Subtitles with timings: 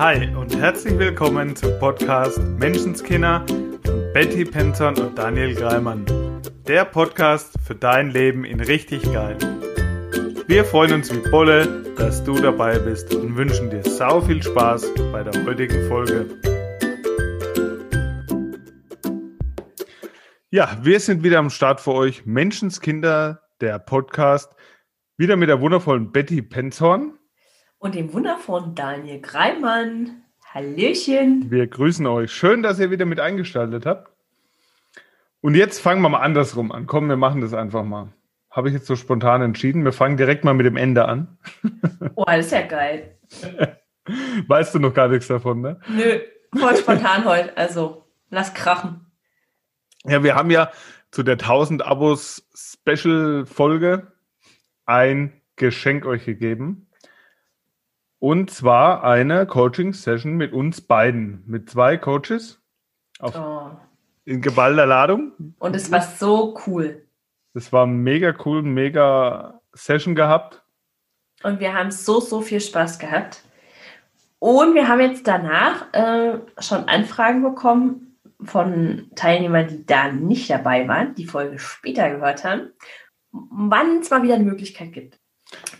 [0.00, 3.44] Hi und herzlich willkommen zum Podcast Menschenskinder
[3.84, 6.06] von Betty Penton und Daniel Greimann.
[6.66, 9.36] Der Podcast für dein Leben in richtig geil.
[10.46, 14.90] Wir freuen uns wie Bolle, dass du dabei bist und wünschen dir sau viel Spaß
[15.12, 16.30] bei der heutigen Folge.
[20.50, 22.24] Ja, wir sind wieder am Start für euch.
[22.24, 24.50] Menschenskinder, der Podcast.
[25.18, 27.19] Wieder mit der wundervollen Betty Penzorn.
[27.80, 30.22] Und dem wundervollen Daniel Greimann.
[30.52, 31.50] Hallöchen.
[31.50, 32.30] Wir grüßen euch.
[32.30, 34.12] Schön, dass ihr wieder mit eingeschaltet habt.
[35.40, 36.86] Und jetzt fangen wir mal andersrum an.
[36.86, 38.12] Komm, wir machen das einfach mal.
[38.50, 39.82] Habe ich jetzt so spontan entschieden.
[39.82, 41.38] Wir fangen direkt mal mit dem Ende an.
[42.16, 43.16] Oh, das ist ja geil.
[44.46, 45.80] Weißt du noch gar nichts davon, ne?
[45.88, 46.20] Nö,
[46.58, 47.56] voll spontan heute.
[47.56, 49.06] Also, lass krachen.
[50.04, 50.70] Ja, wir haben ja
[51.12, 54.12] zu der 1000 Abos Special Folge
[54.84, 56.89] ein Geschenk euch gegeben.
[58.20, 62.60] Und zwar eine Coaching-Session mit uns beiden, mit zwei Coaches
[63.18, 63.70] auf, Oh.
[64.26, 65.32] in geballter Ladung.
[65.58, 67.06] Und es war so cool.
[67.54, 70.62] Das war mega cool, mega Session gehabt.
[71.42, 73.42] Und wir haben so, so viel Spaß gehabt.
[74.38, 80.86] Und wir haben jetzt danach äh, schon Anfragen bekommen von Teilnehmern, die da nicht dabei
[80.88, 82.70] waren, die Folge später gehört haben,
[83.32, 85.19] wann es mal wieder eine Möglichkeit gibt.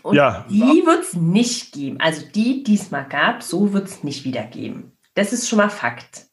[0.03, 0.45] Und Ja.
[0.49, 1.99] die wird es nicht geben.
[1.99, 4.97] Also die, die es mal gab, so wird es nicht wieder geben.
[5.13, 6.27] Das ist schon mal Fakt.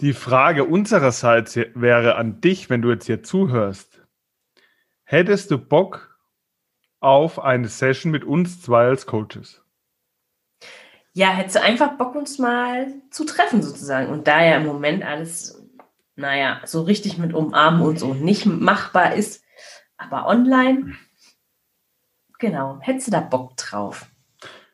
[0.00, 4.00] Die Frage unsererseits wäre an dich, wenn du jetzt hier zuhörst.
[5.04, 6.18] Hättest du Bock
[7.00, 9.62] auf eine Session mit uns zwei als Coaches?
[11.14, 14.12] Ja, hättest du einfach Bock, uns mal zu treffen sozusagen.
[14.12, 15.60] Und da ja im Moment alles,
[16.14, 19.42] naja, so richtig mit Umarmen und so nicht machbar ist,
[19.96, 20.94] aber online,
[22.38, 24.06] genau, hättest du da Bock drauf.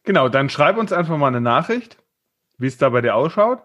[0.04, 1.96] Genau, dann schreib uns einfach mal eine Nachricht,
[2.58, 3.62] wie es da bei dir ausschaut.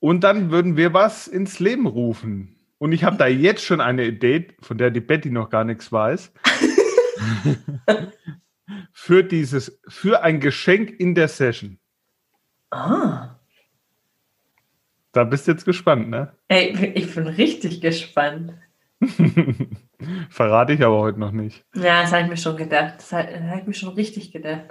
[0.00, 2.56] Und dann würden wir was ins Leben rufen.
[2.78, 5.90] Und ich habe da jetzt schon eine Idee, von der die Betty noch gar nichts
[5.90, 6.32] weiß.
[8.92, 11.78] für dieses, für ein Geschenk in der Session.
[12.70, 13.36] Ah,
[15.12, 16.34] Da bist du jetzt gespannt, ne?
[16.48, 18.54] ey, ich bin richtig gespannt.
[20.30, 21.64] Verrate ich aber heute noch nicht.
[21.74, 22.94] Ja, das habe ich mir schon gedacht.
[22.98, 24.66] Das habe hab ich mir schon richtig gedacht.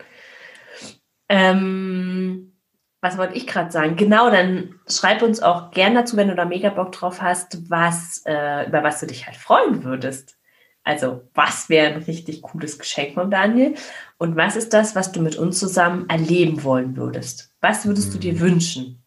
[1.30, 2.54] Ähm,
[3.02, 3.96] was wollte ich gerade sagen?
[3.96, 8.24] Genau, dann schreib uns auch gern dazu, wenn du da mega Bock drauf hast, was,
[8.26, 10.38] äh, über was du dich halt freuen würdest.
[10.84, 13.76] Also, was wäre ein richtig cooles Geschenk von Daniel?
[14.18, 17.54] Und was ist das, was du mit uns zusammen erleben wollen würdest?
[17.60, 19.04] Was würdest du dir wünschen?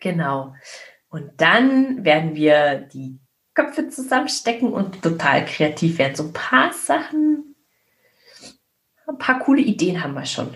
[0.00, 0.54] Genau.
[1.08, 3.18] Und dann werden wir die
[3.58, 6.14] Köpfe zusammenstecken und total kreativ werden.
[6.14, 7.56] So ein paar Sachen,
[9.08, 10.54] ein paar coole Ideen haben wir schon.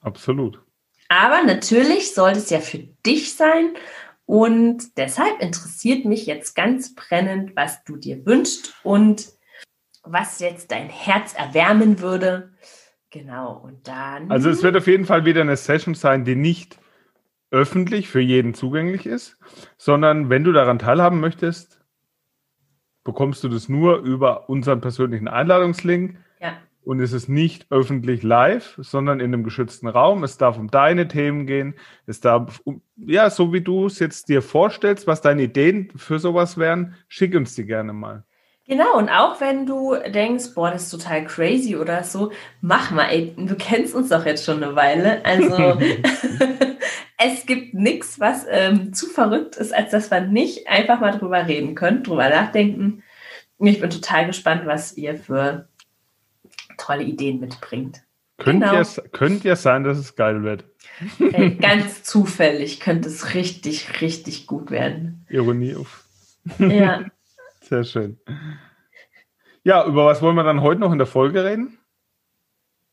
[0.00, 0.62] Absolut.
[1.08, 3.74] Aber natürlich sollte es ja für dich sein.
[4.26, 9.26] Und deshalb interessiert mich jetzt ganz brennend, was du dir wünschst und
[10.04, 12.52] was jetzt dein Herz erwärmen würde.
[13.10, 14.30] Genau, und dann.
[14.30, 16.78] Also es wird auf jeden Fall wieder eine Session sein, die nicht
[17.50, 19.36] öffentlich für jeden zugänglich ist,
[19.78, 21.75] sondern wenn du daran teilhaben möchtest,
[23.06, 28.78] bekommst du das nur über unseren persönlichen Einladungslink ja, und es ist nicht öffentlich live,
[28.82, 30.22] sondern in einem geschützten Raum.
[30.24, 31.74] Es darf um deine Themen gehen.
[32.06, 36.18] Es darf, um, ja, so wie du es jetzt dir vorstellst, was deine Ideen für
[36.18, 38.24] sowas wären, schick uns die gerne mal.
[38.66, 38.96] Genau.
[38.96, 43.34] Und auch wenn du denkst, boah, das ist total crazy oder so, mach mal, ey,
[43.36, 45.24] du kennst uns doch jetzt schon eine Weile.
[45.24, 45.56] Also
[47.18, 51.46] es gibt nichts, was ähm, zu verrückt ist, als dass wir nicht einfach mal drüber
[51.46, 53.02] reden können, drüber nachdenken.
[53.58, 55.68] Ich bin total gespannt, was ihr für
[56.76, 58.02] tolle Ideen mitbringt.
[58.38, 58.82] Könnte Genau.
[58.82, 60.64] ja, könnte ja sein, dass es geil wird.
[61.18, 65.24] Ey, ganz zufällig könnte es richtig, richtig gut werden.
[65.30, 66.04] Ironie auf.
[66.58, 67.04] Ja.
[67.68, 68.20] Sehr schön.
[69.64, 71.78] Ja, über was wollen wir dann heute noch in der Folge reden?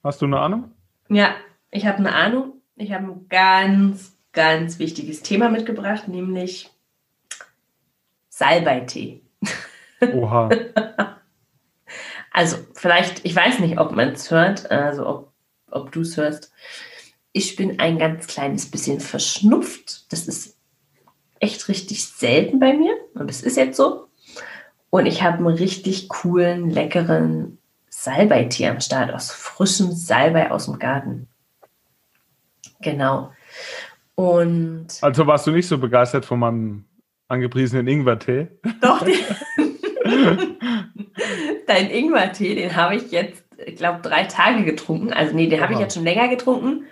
[0.03, 0.71] Hast du eine Ahnung?
[1.09, 1.35] Ja,
[1.69, 2.53] ich habe eine Ahnung.
[2.75, 6.71] Ich habe ein ganz, ganz wichtiges Thema mitgebracht, nämlich
[8.29, 9.21] Salbeitee.
[10.13, 10.49] Oha.
[12.35, 15.33] Also vielleicht, ich weiß nicht, ob man es hört, also ob,
[15.69, 16.51] ob du es hörst.
[17.31, 20.11] Ich bin ein ganz kleines bisschen verschnupft.
[20.11, 20.57] Das ist
[21.39, 24.07] echt richtig selten bei mir, aber es ist jetzt so.
[24.93, 27.57] Und ich habe einen richtig coolen, leckeren
[27.89, 31.27] Salbeitee am Start aus frischem Salbei aus dem Garten.
[32.79, 33.31] Genau.
[34.13, 36.85] Und Also warst du nicht so begeistert von meinem
[37.27, 38.49] angepriesenen Ingwertee?
[38.81, 39.03] doch,
[41.65, 45.11] dein Ingwertee, den habe ich jetzt, ich glaube, drei Tage getrunken.
[45.11, 46.85] Also nee, den habe ich jetzt schon länger getrunken,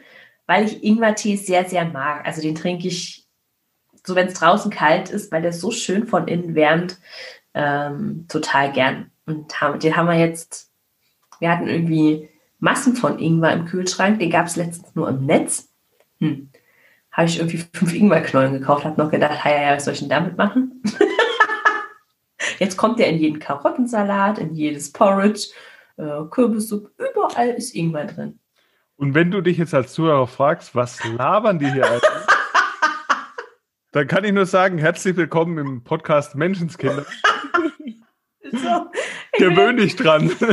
[0.48, 2.26] weil ich Ingwertee sehr, sehr mag.
[2.26, 3.28] Also den trinke ich
[4.04, 6.98] so, wenn es draußen kalt ist, weil der so schön von innen wärmt,
[7.54, 9.12] ähm, total gern.
[9.26, 10.72] Und haben, den haben wir jetzt,
[11.40, 15.70] wir hatten irgendwie Massen von Ingwer im Kühlschrank, den gab es letztens nur im Netz.
[16.20, 16.50] Hm.
[17.12, 20.10] Habe ich irgendwie fünf Ingwerknollen gekauft, habe noch gedacht, ja, ja, was soll ich denn
[20.10, 20.82] damit machen?
[22.60, 25.50] Jetzt kommt der in jeden Karottensalat, in jedes Porridge,
[25.98, 28.40] äh, Kürbissuppe, überall ist Ingwer drin.
[28.98, 32.04] Und wenn du dich jetzt als Zuhörer fragst, was labern die hier eigentlich?
[33.92, 37.06] dann kann ich nur sagen, herzlich willkommen im Podcast Menschenskinder.
[38.52, 38.92] So,
[39.38, 40.30] Gewöhn dich dran.
[40.30, 40.46] du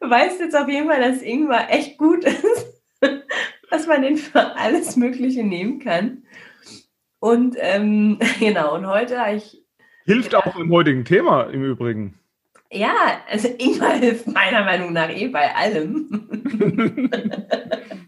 [0.00, 2.66] weißt jetzt auf jeden Fall, dass Ingwer echt gut ist,
[3.70, 6.24] dass man den für alles Mögliche nehmen kann.
[7.20, 9.62] Und ähm, genau, und heute habe ich.
[10.04, 12.18] Hilft gedacht, auch im heutigen Thema im Übrigen.
[12.72, 16.28] Ja, also Ingwer hilft meiner Meinung nach eh bei allem.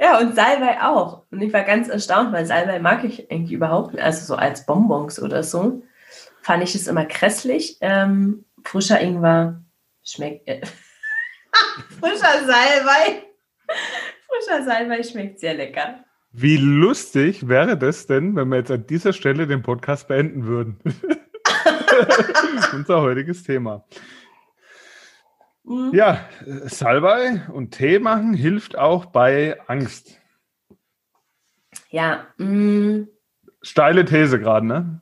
[0.00, 1.26] ja, und Salbei auch.
[1.30, 4.02] Und ich war ganz erstaunt, weil Salbei mag ich eigentlich überhaupt nicht.
[4.02, 5.82] Also so als Bonbons oder so.
[6.40, 7.76] Fand ich es immer grässlich.
[7.82, 9.62] Ähm, frischer Ingwer
[10.02, 10.48] schmeckt.
[10.48, 10.62] Äh,
[12.00, 13.24] frischer Salbei.
[14.26, 16.02] Frischer Salbei schmeckt sehr lecker.
[16.32, 20.78] Wie lustig wäre das denn, wenn wir jetzt an dieser Stelle den Podcast beenden würden?
[22.72, 23.84] Unser heutiges Thema.
[25.70, 25.94] Mhm.
[25.94, 26.28] Ja,
[26.64, 30.18] Salbei und Tee machen hilft auch bei Angst.
[31.90, 32.26] Ja.
[32.38, 33.06] Mh.
[33.62, 35.00] Steile These gerade, ne?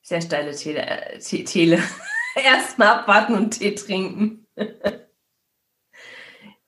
[0.00, 0.80] Sehr steile Thele.
[0.80, 1.78] Äh, Thele.
[2.34, 4.46] Erstmal abwarten und Tee trinken.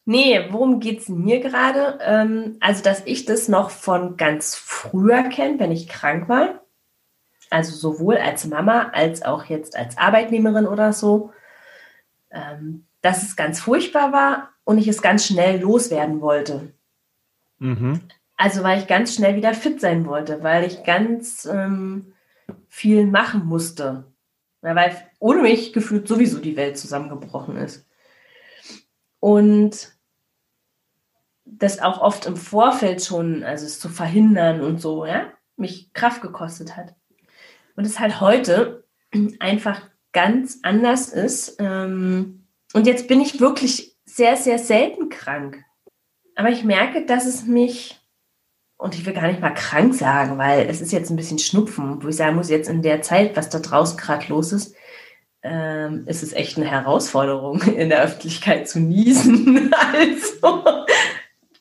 [0.05, 2.01] Nee, worum geht es mir gerade?
[2.03, 6.67] Ähm, also, dass ich das noch von ganz früher kenne, wenn ich krank war.
[7.51, 11.31] Also sowohl als Mama als auch jetzt als Arbeitnehmerin oder so.
[12.33, 16.73] Ähm, dass es ganz furchtbar war und ich es ganz schnell loswerden wollte.
[17.59, 18.01] Mhm.
[18.37, 22.15] Also, weil ich ganz schnell wieder fit sein wollte, weil ich ganz ähm,
[22.69, 24.05] viel machen musste.
[24.63, 27.87] Ja, weil ohne mich gefühlt sowieso die Welt zusammengebrochen ist.
[29.21, 29.93] Und
[31.45, 36.23] das auch oft im Vorfeld schon, also es zu verhindern und so, ja, mich Kraft
[36.23, 36.95] gekostet hat.
[37.77, 38.85] Und es halt heute
[39.39, 39.83] einfach
[40.13, 41.57] ganz anders ist.
[41.59, 45.65] Ähm, und jetzt bin ich wirklich sehr, sehr selten krank.
[46.35, 48.01] Aber ich merke, dass es mich,
[48.77, 52.03] und ich will gar nicht mal krank sagen, weil es ist jetzt ein bisschen Schnupfen,
[52.03, 54.75] wo ich sagen muss, jetzt in der Zeit, was da draußen gerade los ist,
[55.43, 59.75] ähm, ist es echt eine Herausforderung, in der Öffentlichkeit zu niesen.
[59.95, 60.65] Also,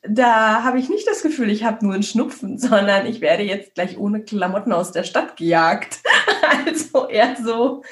[0.04, 3.76] da habe ich nicht das Gefühl, ich habe nur einen Schnupfen, sondern ich werde jetzt
[3.76, 6.00] gleich ohne Klamotten aus der Stadt gejagt.
[6.66, 7.84] also eher so.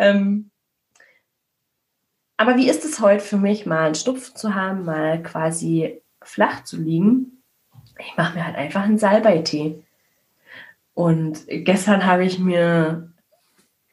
[0.00, 0.50] Ähm,
[2.38, 6.64] aber wie ist es heute für mich, mal einen Schnupfen zu haben, mal quasi flach
[6.64, 7.42] zu liegen?
[7.98, 9.84] Ich mache mir halt einfach einen Salbeitee.
[10.94, 13.12] Und gestern habe ich mir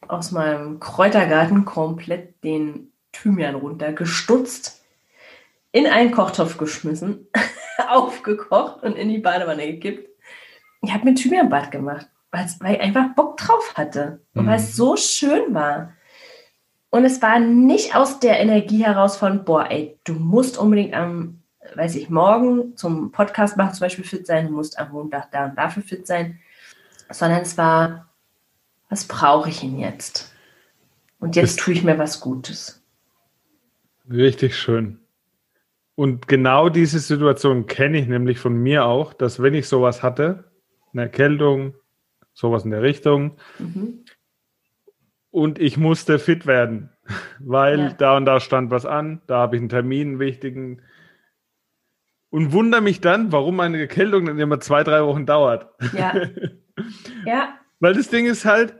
[0.08, 4.82] aus meinem Kräutergarten komplett den Thymian runtergestutzt,
[5.72, 7.26] in einen Kochtopf geschmissen,
[7.88, 10.08] aufgekocht und in die Badewanne gekippt.
[10.80, 14.48] Ich habe mir Thymianbad gemacht, weil ich einfach Bock drauf hatte und mhm.
[14.48, 15.92] weil es so schön war.
[16.90, 21.42] Und es war nicht aus der Energie heraus von, boah, ey, du musst unbedingt am,
[21.74, 25.46] weiß ich, morgen zum Podcast machen zum Beispiel fit sein, du musst am Montag da
[25.46, 26.38] und dafür fit sein,
[27.10, 28.08] sondern es war,
[28.88, 30.32] was brauche ich denn jetzt?
[31.20, 32.82] Und jetzt tue ich mir was Gutes.
[34.10, 34.98] Richtig schön.
[35.94, 40.44] Und genau diese Situation kenne ich nämlich von mir auch, dass wenn ich sowas hatte,
[40.92, 41.74] eine Erkältung,
[42.32, 44.04] sowas in der Richtung, mhm.
[45.30, 46.90] Und ich musste fit werden,
[47.40, 47.92] weil ja.
[47.92, 50.82] da und da stand was an, da habe ich einen Termin, einen wichtigen,
[52.30, 55.68] und wundere mich dann, warum meine Erkältung dann immer zwei, drei Wochen dauert.
[55.94, 56.14] Ja.
[57.24, 57.54] ja.
[57.80, 58.74] Weil das Ding ist halt,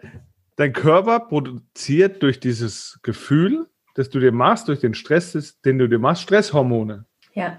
[0.57, 5.88] dein Körper produziert durch dieses Gefühl, das du dir machst, durch den Stress, den du
[5.88, 7.07] dir machst, Stresshormone.
[7.33, 7.59] Ja.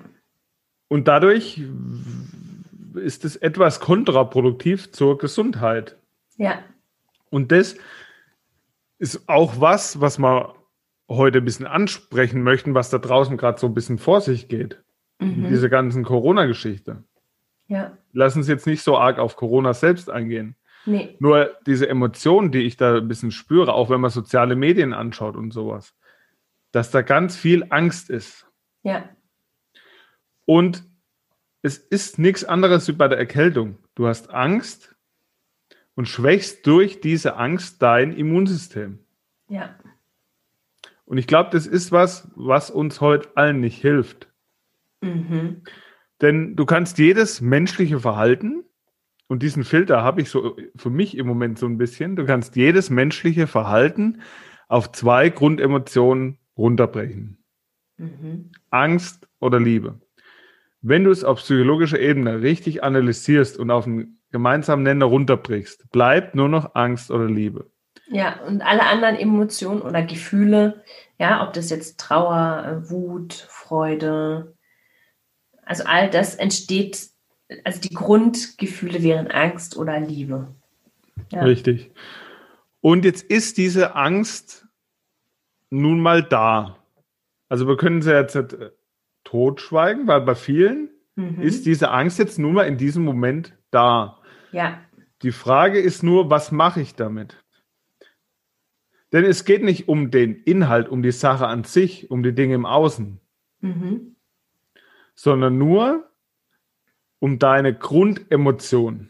[0.89, 1.61] Und dadurch
[2.95, 5.97] ist es etwas kontraproduktiv zur Gesundheit.
[6.37, 6.59] Ja.
[7.29, 7.77] Und das
[8.99, 10.55] ist auch was, was wir
[11.09, 14.83] heute ein bisschen ansprechen möchten, was da draußen gerade so ein bisschen vor sich geht.
[15.19, 15.47] Mhm.
[15.49, 17.03] Diese ganzen Corona-Geschichte.
[17.67, 17.97] Ja.
[18.13, 20.55] Lass uns jetzt nicht so arg auf Corona selbst eingehen.
[20.85, 21.15] Nee.
[21.19, 25.35] Nur diese Emotionen, die ich da ein bisschen spüre, auch wenn man soziale Medien anschaut
[25.35, 25.93] und sowas,
[26.71, 28.47] dass da ganz viel Angst ist.
[28.83, 29.09] Ja.
[30.45, 30.83] Und
[31.61, 33.77] es ist nichts anderes wie bei der Erkältung.
[33.95, 34.95] Du hast Angst
[35.99, 38.99] und schwächst durch diese Angst dein Immunsystem.
[39.49, 39.75] Ja.
[41.03, 44.29] Und ich glaube, das ist was, was uns heute allen nicht hilft.
[45.01, 45.63] Mhm.
[46.21, 48.63] Denn du kannst jedes menschliche Verhalten,
[49.27, 52.55] und diesen Filter habe ich so für mich im Moment so ein bisschen, du kannst
[52.55, 54.21] jedes menschliche Verhalten
[54.69, 57.43] auf zwei Grundemotionen runterbrechen.
[57.97, 58.53] Mhm.
[58.69, 59.99] Angst oder Liebe.
[60.81, 66.35] Wenn du es auf psychologischer Ebene richtig analysierst und auf einen gemeinsamen Nenner runterbrichst, bleibt
[66.35, 67.69] nur noch Angst oder Liebe.
[68.07, 70.83] Ja, und alle anderen Emotionen oder Gefühle,
[71.19, 74.55] ja, ob das jetzt Trauer, äh, Wut, Freude,
[75.63, 77.09] also all das entsteht,
[77.63, 80.47] also die Grundgefühle wären Angst oder Liebe.
[81.31, 81.43] Ja.
[81.43, 81.91] Richtig.
[82.81, 84.65] Und jetzt ist diese Angst
[85.69, 86.77] nun mal da.
[87.49, 88.71] Also wir können sie jetzt äh,
[89.23, 91.41] totschweigen, weil bei vielen mhm.
[91.41, 94.18] ist diese Angst jetzt nun mal in diesem Moment da.
[94.51, 94.79] Ja.
[95.21, 97.43] Die Frage ist nur, was mache ich damit?
[99.11, 102.55] Denn es geht nicht um den Inhalt, um die Sache an sich, um die Dinge
[102.55, 103.19] im Außen,
[103.61, 104.15] mhm.
[105.15, 106.09] sondern nur
[107.19, 109.09] um deine Grundemotion.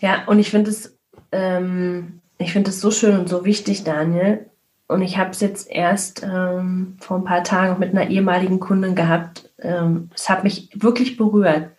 [0.00, 0.98] Ja, und ich finde es,
[1.32, 4.50] ähm, ich finde es so schön und so wichtig, Daniel.
[4.88, 8.96] Und ich habe es jetzt erst ähm, vor ein paar Tagen mit einer ehemaligen Kundin
[8.96, 9.50] gehabt.
[9.58, 11.70] Ähm, es hat mich wirklich berührt.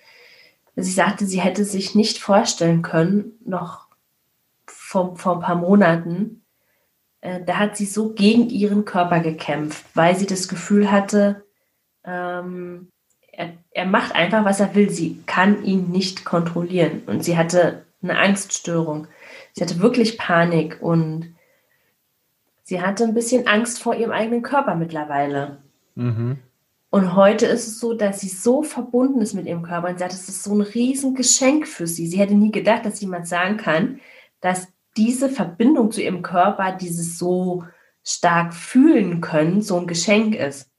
[0.76, 3.88] Sie sagte, sie hätte sich nicht vorstellen können, noch
[4.66, 6.42] vor, vor ein paar Monaten,
[7.22, 11.44] äh, da hat sie so gegen ihren Körper gekämpft, weil sie das Gefühl hatte,
[12.04, 12.90] ähm,
[13.32, 14.90] er, er macht einfach, was er will.
[14.90, 17.04] Sie kann ihn nicht kontrollieren.
[17.06, 19.08] Und sie hatte eine Angststörung.
[19.54, 21.36] Sie hatte wirklich Panik und
[22.64, 25.58] sie hatte ein bisschen Angst vor ihrem eigenen Körper mittlerweile.
[25.96, 26.40] Mhm.
[26.92, 30.12] Und heute ist es so, dass sie so verbunden ist mit ihrem Körper und sagt,
[30.12, 32.06] es ist so ein Riesengeschenk für sie.
[32.06, 34.02] Sie hätte nie gedacht, dass jemand sagen kann,
[34.42, 34.68] dass
[34.98, 37.64] diese Verbindung zu ihrem Körper, dieses so
[38.04, 40.70] stark fühlen können, so ein Geschenk ist.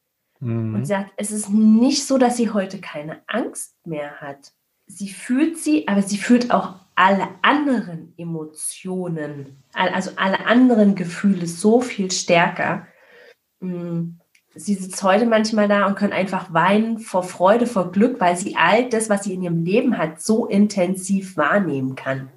[0.41, 0.75] Mhm.
[0.75, 4.53] Und sagt, es ist nicht so, dass sie heute keine Angst mehr hat.
[4.87, 11.81] Sie fühlt sie, aber sie fühlt auch alle anderen Emotionen, also alle anderen Gefühle so
[11.81, 12.87] viel stärker.
[13.61, 14.19] Mm,
[14.55, 18.57] sie sitzt heute manchmal da und kann einfach weinen vor Freude, vor Glück, weil sie
[18.57, 22.31] all das, was sie in ihrem Leben hat, so intensiv wahrnehmen kann.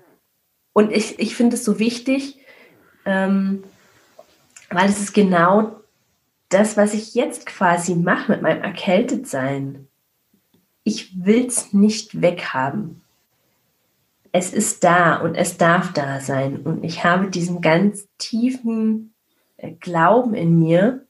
[0.73, 2.39] Und ich, ich finde es so wichtig,
[3.05, 3.63] ähm,
[4.69, 5.75] weil es ist genau
[6.49, 9.87] das, was ich jetzt quasi mache mit meinem Erkältetsein.
[10.83, 13.01] Ich will es nicht weghaben.
[14.31, 16.57] Es ist da und es darf da sein.
[16.57, 19.13] Und ich habe diesen ganz tiefen
[19.57, 21.05] äh, Glauben in mir,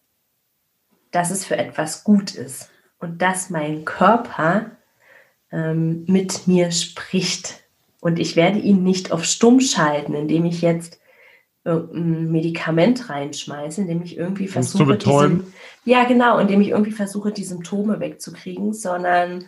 [1.15, 2.69] dass es für etwas gut ist
[2.99, 4.71] und dass mein Körper
[5.51, 7.63] ähm, mit mir spricht.
[8.01, 10.99] Und ich werde ihn nicht auf stumm schalten, indem ich jetzt
[11.63, 15.43] irgendein Medikament reinschmeiße, indem ich irgendwie versuche, diese,
[15.85, 19.45] ja genau, indem ich irgendwie versuche, die Symptome wegzukriegen, sondern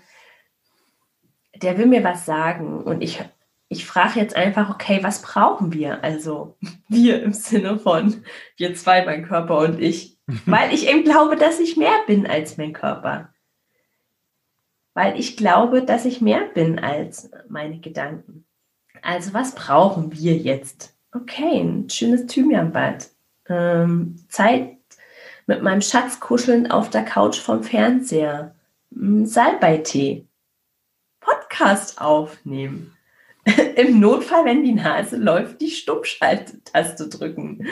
[1.55, 2.81] der will mir was sagen.
[2.81, 3.23] Und ich,
[3.67, 6.03] ich frage jetzt einfach, okay, was brauchen wir?
[6.03, 6.55] Also
[6.87, 8.23] wir im Sinne von
[8.55, 12.57] wir zwei, mein Körper und ich, weil ich eben glaube, dass ich mehr bin als
[12.57, 13.29] mein Körper
[14.97, 18.45] weil ich glaube, dass ich mehr bin als meine Gedanken.
[19.03, 20.95] Also was brauchen wir jetzt?
[21.13, 23.07] Okay, ein schönes Thymianbad.
[23.47, 24.75] Ähm, Zeit
[25.45, 28.55] mit meinem Schatz kuscheln auf der Couch vom Fernseher.
[28.91, 30.25] Hm, Salbeitee.
[31.19, 32.97] Podcast aufnehmen.
[33.75, 37.67] Im Notfall, wenn die Nase läuft, die Stummschalttaste drücken.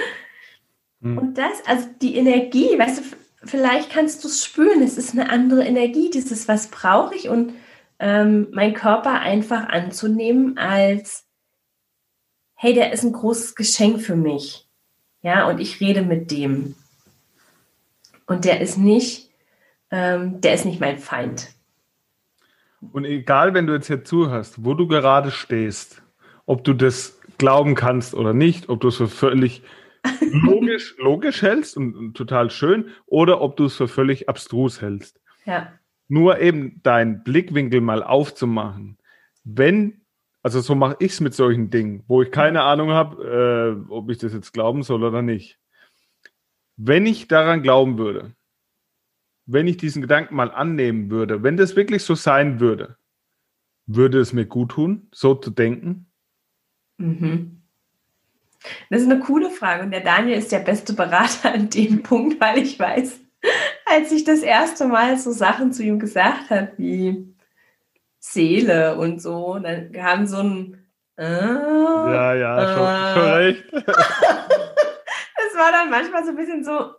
[1.06, 1.20] Hm.
[1.20, 3.04] Und das, also die Energie, weißt du,
[3.48, 7.54] vielleicht kannst du es spüren, es ist eine andere Energie, dieses, was brauche ich und
[8.00, 11.28] ähm, mein Körper einfach anzunehmen als,
[12.56, 14.68] hey, der ist ein großes Geschenk für mich.
[15.22, 16.76] Ja, und ich rede mit dem.
[18.26, 19.30] Und der ist nicht,
[19.92, 21.50] ähm, der ist nicht mein Feind.
[22.92, 26.02] Und egal, wenn du jetzt hier zuhörst, wo du gerade stehst,
[26.48, 29.62] ob du das glauben kannst oder nicht, ob du es für völlig
[30.32, 35.22] logisch, logisch hältst und, und, total schön oder ob du es für völlig abstrus hältst.
[35.46, 35.74] Ja.
[36.08, 38.98] Nur eben deinen Blickwinkel mal aufzumachen.
[39.44, 40.06] Wenn,
[40.44, 44.10] also so mache ich es mit solchen Dingen, wo ich keine Ahnung habe, äh, ob
[44.10, 45.60] ich das jetzt glauben soll oder nicht.
[46.78, 48.36] Wenn ich daran glauben würde,
[49.46, 52.98] wenn ich diesen Gedanken mal annehmen würde, wenn das wirklich so sein würde,
[53.86, 56.12] würde es mir gut tun, so zu denken?
[56.98, 57.65] Mhm.
[58.90, 62.40] Das ist eine coole Frage und der Daniel ist der beste Berater an dem Punkt,
[62.40, 63.20] weil ich weiß,
[63.86, 67.36] als ich das erste Mal so Sachen zu ihm gesagt habe, wie
[68.20, 70.86] Seele und so, dann kam so ein
[71.18, 73.64] äh, Ja, ja, äh, schon, schon recht.
[73.86, 76.92] das es war dann manchmal so ein bisschen so,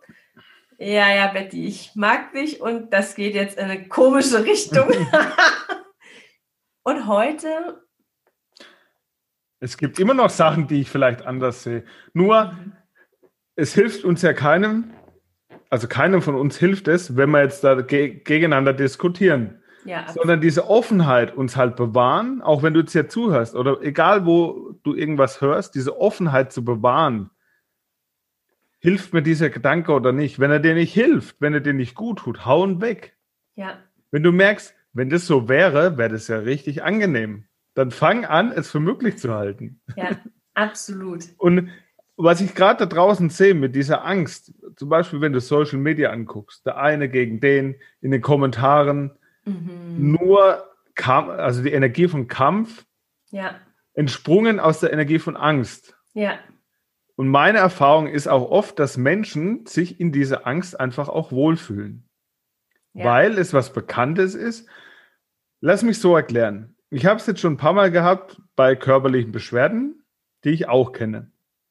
[0.79, 4.89] ja, ja, Betty, ich mag dich und das geht jetzt in eine komische Richtung.
[6.85, 7.86] und heute.
[9.61, 11.85] Es gibt immer noch Sachen, die ich vielleicht anders sehe.
[12.13, 12.55] Nur,
[13.55, 14.93] es hilft uns ja keinem,
[15.71, 19.63] also keinem von uns hilft es, wenn wir jetzt da ge gegeneinander diskutieren.
[19.85, 24.27] Ja, sondern diese Offenheit uns halt bewahren, auch wenn du jetzt hier zuhörst oder egal
[24.27, 27.31] wo du irgendwas hörst, diese Offenheit zu bewahren
[28.87, 30.39] hilft mir dieser Gedanke oder nicht?
[30.39, 33.17] Wenn er dir nicht hilft, wenn er dir nicht gut tut, hauen weg.
[33.57, 33.79] Ja.
[34.13, 37.46] Wenn du merkst, wenn das so wäre, wäre das ja richtig angenehm.
[37.77, 39.81] Dann fang an, es für möglich zu halten.
[39.97, 40.11] Ja,
[40.55, 41.25] absolut.
[41.37, 41.69] Und
[42.17, 46.11] was ich gerade da draußen sehe mit dieser Angst, zum Beispiel, wenn du Social Media
[46.11, 49.13] anguckst, der eine gegen den, in den Kommentaren,
[49.45, 50.13] mhm.
[50.13, 50.65] nur
[50.95, 52.87] Kampf, also die Energie von Kampf,
[53.31, 53.57] ja.
[53.93, 55.95] entsprungen aus der Energie von Angst.
[56.15, 56.39] Ja.
[57.17, 62.09] Und meine Erfahrung ist auch oft, dass Menschen sich in dieser Angst einfach auch wohlfühlen.
[62.95, 63.05] Ja.
[63.05, 64.67] Weil es was Bekanntes ist.
[65.61, 66.76] Lass mich so erklären.
[66.91, 70.05] Ich habe es jetzt schon ein paar Mal gehabt bei körperlichen Beschwerden,
[70.45, 71.31] die ich auch kenne.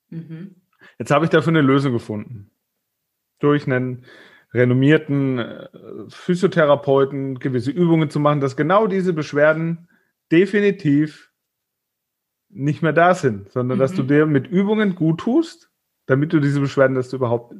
[0.10, 0.56] Mhm.
[1.00, 2.52] Jetzt habe ich dafür eine Lösung gefunden.
[3.40, 4.06] Durch einen
[4.54, 5.68] renommierten äh,
[6.10, 9.90] Physiotherapeuten gewisse Übungen zu machen, dass genau diese Beschwerden
[10.32, 11.32] definitiv
[12.50, 13.82] nicht mehr da sind, sondern mhm.
[13.82, 14.08] dass du mhm.
[14.08, 15.70] dir mit Übungen gut tust,
[16.06, 17.54] damit du diese Beschwerden, dass du überhaupt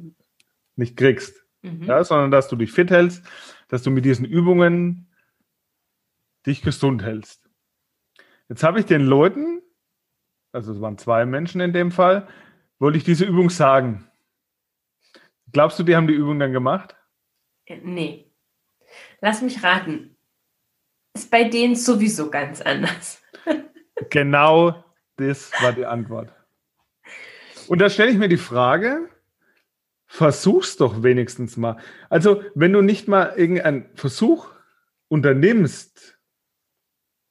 [0.76, 1.44] nicht kriegst.
[1.62, 1.82] Mhm.
[1.82, 3.24] Ja, sondern dass du dich fit hältst,
[3.68, 5.10] dass du mit diesen Übungen
[6.46, 7.45] dich gesund hältst.
[8.48, 9.62] Jetzt habe ich den Leuten,
[10.52, 12.28] also es waren zwei Menschen in dem Fall,
[12.78, 14.08] wollte ich diese Übung sagen.
[15.52, 16.96] Glaubst du, die haben die Übung dann gemacht?
[17.66, 18.32] Äh, nee.
[19.20, 20.16] Lass mich raten.
[21.14, 23.22] Ist bei denen sowieso ganz anders.
[24.10, 24.84] genau
[25.16, 26.32] das war die Antwort.
[27.68, 29.08] Und da stelle ich mir die Frage,
[30.06, 31.78] versuch's doch wenigstens mal.
[32.10, 34.52] Also, wenn du nicht mal irgendeinen Versuch
[35.08, 36.15] unternimmst,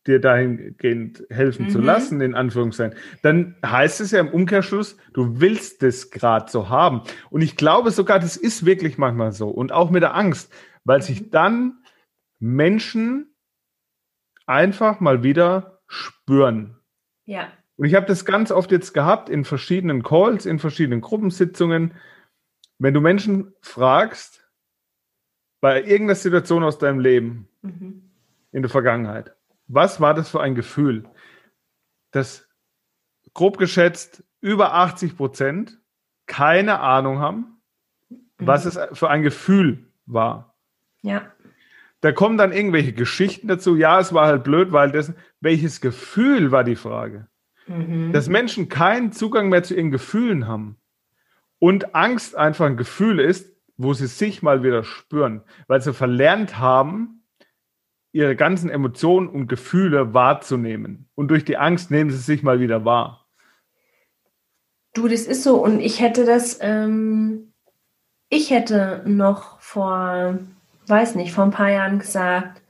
[0.07, 1.69] dir dahingehend helfen mhm.
[1.69, 6.69] zu lassen, in Anführungszeichen, dann heißt es ja im Umkehrschluss, du willst es gerade so
[6.69, 7.01] haben.
[7.29, 9.49] Und ich glaube sogar, das ist wirklich manchmal so.
[9.49, 11.31] Und auch mit der Angst, weil sich mhm.
[11.31, 11.73] dann
[12.39, 13.35] Menschen
[14.45, 16.77] einfach mal wieder spüren.
[17.25, 17.51] Ja.
[17.77, 21.93] Und ich habe das ganz oft jetzt gehabt in verschiedenen Calls, in verschiedenen Gruppensitzungen.
[22.77, 24.45] Wenn du Menschen fragst,
[25.61, 28.11] bei irgendeiner Situation aus deinem Leben mhm.
[28.51, 29.34] in der Vergangenheit,
[29.67, 31.05] was war das für ein Gefühl?
[32.11, 32.47] Das
[33.33, 35.79] grob geschätzt über 80 Prozent
[36.27, 37.61] keine Ahnung haben,
[38.09, 38.17] mhm.
[38.37, 40.55] was es für ein Gefühl war.
[41.01, 41.31] Ja.
[42.01, 43.75] Da kommen dann irgendwelche Geschichten dazu.
[43.75, 47.27] Ja, es war halt blöd, weil das, welches Gefühl war die Frage?
[47.67, 48.11] Mhm.
[48.11, 50.77] Dass Menschen keinen Zugang mehr zu ihren Gefühlen haben.
[51.57, 56.59] Und Angst einfach ein Gefühl ist, wo sie sich mal wieder spüren, weil sie verlernt
[56.59, 57.14] haben,
[58.15, 61.09] ihre ganzen Emotionen und Gefühle wahrzunehmen.
[61.15, 63.27] Und durch die Angst nehmen sie sich mal wieder wahr.
[64.93, 65.61] Du, das ist so.
[65.61, 67.51] Und ich hätte das, ähm,
[68.29, 70.39] ich hätte noch vor,
[70.87, 72.61] weiß nicht, vor ein paar Jahren gesagt,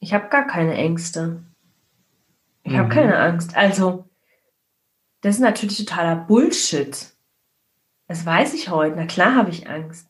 [0.00, 1.42] ich habe gar keine Ängste.
[2.62, 2.78] Ich mhm.
[2.78, 3.54] habe keine Angst.
[3.54, 4.06] Also,
[5.20, 7.12] das ist natürlich totaler Bullshit.
[8.06, 8.96] Das weiß ich heute.
[8.96, 10.08] Na klar habe ich Angst.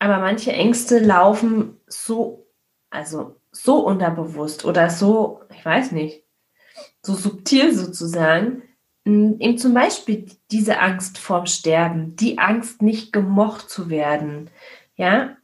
[0.00, 2.43] Aber manche Ängste laufen so,
[2.94, 6.24] also so unterbewusst oder so, ich weiß nicht,
[7.02, 8.62] so subtil sozusagen.
[9.04, 14.50] Eben zum Beispiel diese Angst vorm Sterben, die Angst, nicht gemocht zu werden.
[14.96, 15.36] Ja,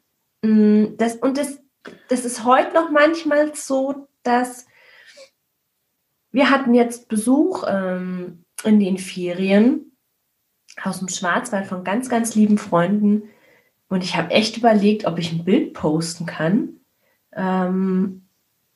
[0.43, 1.61] das, und das,
[2.09, 4.67] das ist heute noch manchmal so, dass
[6.33, 9.97] wir hatten jetzt Besuch ähm, in den Ferien
[10.83, 13.25] aus dem Schwarzwald von ganz, ganz lieben Freunden.
[13.89, 16.80] Und ich habe echt überlegt, ob ich ein Bild posten kann,
[17.35, 18.23] ähm,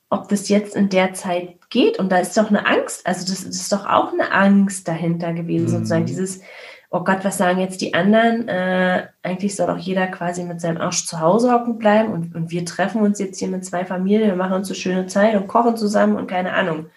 [0.09, 1.99] ob das jetzt in der Zeit geht.
[1.99, 5.33] Und da ist doch eine Angst, also das, das ist doch auch eine Angst dahinter
[5.33, 5.69] gewesen, mhm.
[5.69, 6.41] sozusagen dieses,
[6.89, 8.47] oh Gott, was sagen jetzt die anderen?
[8.47, 12.51] Äh, eigentlich soll doch jeder quasi mit seinem Arsch zu Hause hocken bleiben und, und
[12.51, 15.47] wir treffen uns jetzt hier mit zwei Familien, wir machen uns eine schöne Zeit und
[15.47, 16.87] kochen zusammen und keine Ahnung.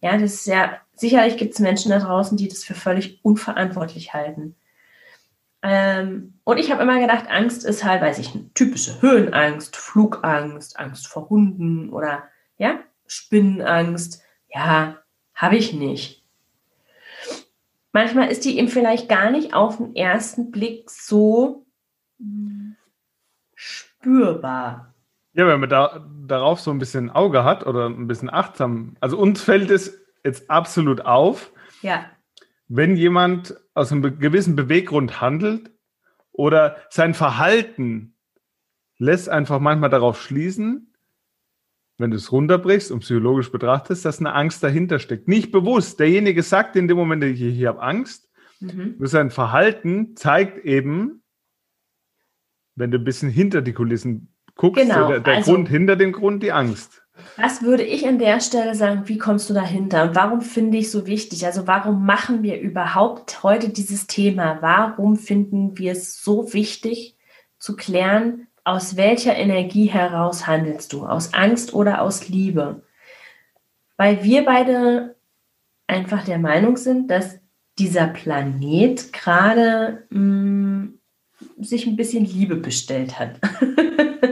[0.00, 4.14] Ja, das ist ja, sicherlich gibt es Menschen da draußen, die das für völlig unverantwortlich
[4.14, 4.56] halten.
[5.62, 10.78] Ähm, und ich habe immer gedacht, Angst ist halt, weiß ich, eine typische Höhenangst, Flugangst,
[10.78, 12.24] Angst vor Hunden oder
[12.58, 14.22] ja, Spinnenangst.
[14.52, 14.98] Ja,
[15.34, 16.24] habe ich nicht.
[17.92, 21.66] Manchmal ist die eben vielleicht gar nicht auf den ersten Blick so
[23.54, 24.94] spürbar.
[25.34, 29.18] Ja, wenn man da, darauf so ein bisschen Auge hat oder ein bisschen achtsam, also
[29.18, 32.04] uns fällt es jetzt absolut auf, ja.
[32.68, 35.70] wenn jemand aus einem gewissen Beweggrund handelt
[36.32, 38.14] oder sein Verhalten
[38.98, 40.94] lässt einfach manchmal darauf schließen,
[41.98, 45.28] wenn du es runterbrichst und psychologisch betrachtest, dass eine Angst dahinter steckt.
[45.28, 46.00] Nicht bewusst.
[46.00, 48.30] Derjenige sagt in dem Moment, ich, ich habe Angst.
[48.60, 48.96] Mhm.
[48.98, 51.22] Nur sein Verhalten zeigt eben,
[52.74, 55.08] wenn du ein bisschen hinter die Kulissen guckst, genau.
[55.08, 57.01] der, der also, Grund hinter dem Grund, die Angst.
[57.36, 60.90] Was würde ich an der Stelle sagen, wie kommst du dahinter und warum finde ich
[60.90, 61.44] so wichtig?
[61.46, 64.58] Also warum machen wir überhaupt heute dieses Thema?
[64.60, 67.16] Warum finden wir es so wichtig
[67.58, 71.06] zu klären, aus welcher Energie heraus handelst du?
[71.06, 72.82] Aus Angst oder aus Liebe?
[73.96, 75.16] Weil wir beide
[75.86, 77.38] einfach der Meinung sind, dass
[77.78, 80.98] dieser Planet gerade mm,
[81.60, 83.40] sich ein bisschen Liebe bestellt hat.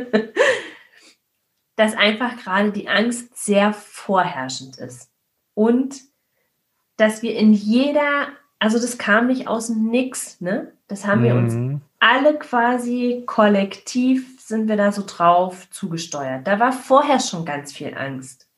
[1.81, 5.11] dass einfach gerade die Angst sehr vorherrschend ist.
[5.55, 6.03] Und
[6.99, 8.27] dass wir in jeder,
[8.59, 10.75] also das kam nicht aus dem Nix, ne?
[10.89, 11.25] Das haben mhm.
[11.25, 11.81] wir uns mhm.
[11.99, 16.47] alle quasi kollektiv sind wir da so drauf zugesteuert.
[16.47, 18.51] Da war vorher schon ganz viel Angst.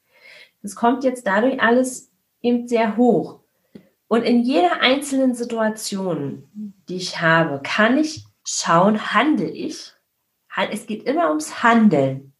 [0.61, 3.39] Das kommt jetzt dadurch alles eben sehr hoch.
[4.09, 9.93] Und in jeder einzelnen Situation, die ich habe, kann ich schauen, handle ich.
[10.73, 12.32] Es geht immer ums Handeln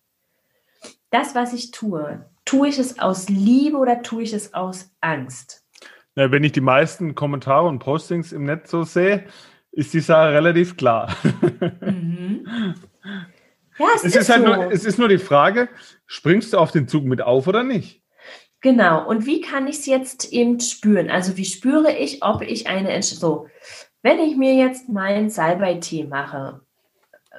[1.13, 5.65] das, was ich tue, tue ich es aus Liebe oder tue ich es aus Angst?
[6.15, 9.25] Ja, wenn ich die meisten Kommentare und Postings im Netz so sehe,
[9.71, 11.15] ist die Sache relativ klar.
[11.81, 12.47] Mhm.
[13.79, 14.55] Ja, es, es ist, ist halt so.
[14.55, 15.69] nur, es ist nur die Frage,
[16.07, 18.03] springst du auf den Zug mit auf oder nicht?
[18.61, 19.07] Genau.
[19.09, 21.11] Und wie kann ich es jetzt eben spüren?
[21.11, 23.49] Also wie spüre ich, ob ich eine so,
[24.03, 26.62] wenn ich mir jetzt meinen Salbei-Tee mache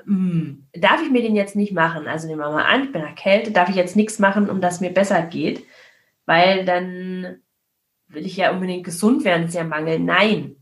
[0.06, 2.08] hm, darf ich mir den jetzt nicht machen?
[2.08, 4.82] Also nehmen wir mal an, ich bin erkältet, darf ich jetzt nichts machen, um dass
[4.82, 5.66] mir besser geht?
[6.26, 7.42] Weil dann
[8.08, 10.00] will ich ja unbedingt gesund werden, ist ja Mangel.
[10.00, 10.58] Nein.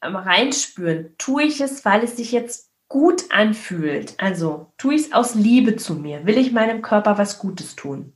[0.00, 4.14] Am reinspüren, tue ich es, weil es sich jetzt gut anfühlt.
[4.18, 6.26] Also tue ich es aus Liebe zu mir.
[6.26, 8.12] Will ich meinem Körper was Gutes tun?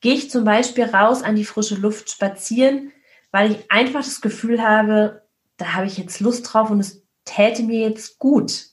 [0.00, 2.92] Gehe ich zum Beispiel raus an die frische Luft spazieren,
[3.30, 5.22] weil ich einfach das Gefühl habe,
[5.56, 8.71] da habe ich jetzt Lust drauf und es täte mir jetzt gut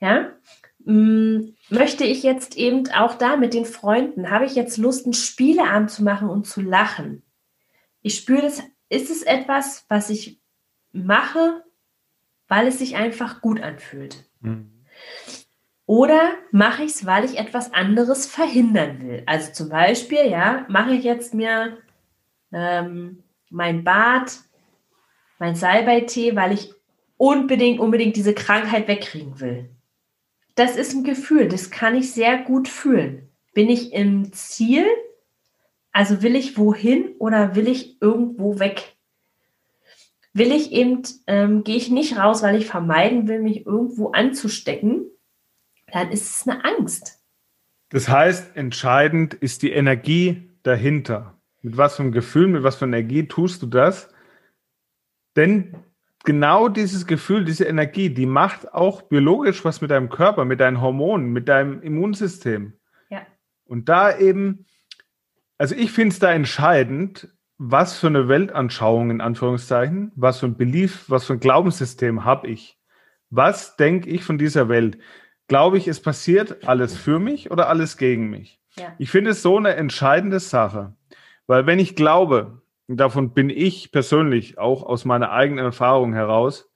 [0.00, 0.32] ja,
[0.88, 5.12] hm, möchte ich jetzt eben auch da mit den Freunden, habe ich jetzt Lust, einen
[5.12, 7.22] Spieleabend zu machen und zu lachen?
[8.00, 10.40] Ich spüre das, ist es etwas, was ich
[10.92, 11.62] mache,
[12.46, 14.24] weil es sich einfach gut anfühlt?
[14.40, 14.84] Mhm.
[15.84, 19.22] Oder mache ich es, weil ich etwas anderes verhindern will?
[19.26, 21.78] Also zum Beispiel, ja, mache ich jetzt mir
[22.52, 24.38] ähm, mein Bad,
[25.38, 26.72] mein Salbeitee, weil ich
[27.16, 29.70] unbedingt, unbedingt diese Krankheit wegkriegen will
[30.58, 33.28] das ist ein Gefühl, das kann ich sehr gut fühlen.
[33.54, 34.84] Bin ich im Ziel?
[35.92, 38.96] Also will ich wohin oder will ich irgendwo weg?
[40.32, 45.06] Will ich eben, ähm, gehe ich nicht raus, weil ich vermeiden will, mich irgendwo anzustecken,
[45.92, 47.20] dann ist es eine Angst.
[47.88, 51.38] Das heißt, entscheidend ist die Energie dahinter.
[51.62, 54.10] Mit was für einem Gefühl, mit was für einer Energie tust du das?
[55.34, 55.74] Denn
[56.28, 60.82] genau dieses Gefühl, diese Energie, die macht auch biologisch was mit deinem Körper, mit deinen
[60.82, 62.74] Hormonen, mit deinem Immunsystem.
[63.08, 63.26] Ja.
[63.64, 64.66] Und da eben,
[65.56, 70.58] also ich finde es da entscheidend, was für eine Weltanschauung in Anführungszeichen, was für ein
[70.58, 72.78] Belief, was für ein Glaubenssystem habe ich.
[73.30, 74.98] Was denke ich von dieser Welt?
[75.46, 78.60] Glaube ich, es passiert alles für mich oder alles gegen mich?
[78.76, 78.94] Ja.
[78.98, 80.94] Ich finde es so eine entscheidende Sache,
[81.46, 86.70] weil wenn ich glaube, und davon bin ich persönlich auch aus meiner eigenen Erfahrung heraus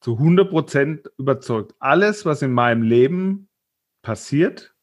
[0.00, 1.74] zu 100 Prozent überzeugt.
[1.78, 3.48] Alles, was in meinem Leben
[4.02, 4.74] passiert,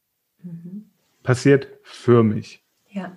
[0.44, 0.90] mhm.
[1.22, 2.64] passiert für mich.
[2.90, 3.16] Ja.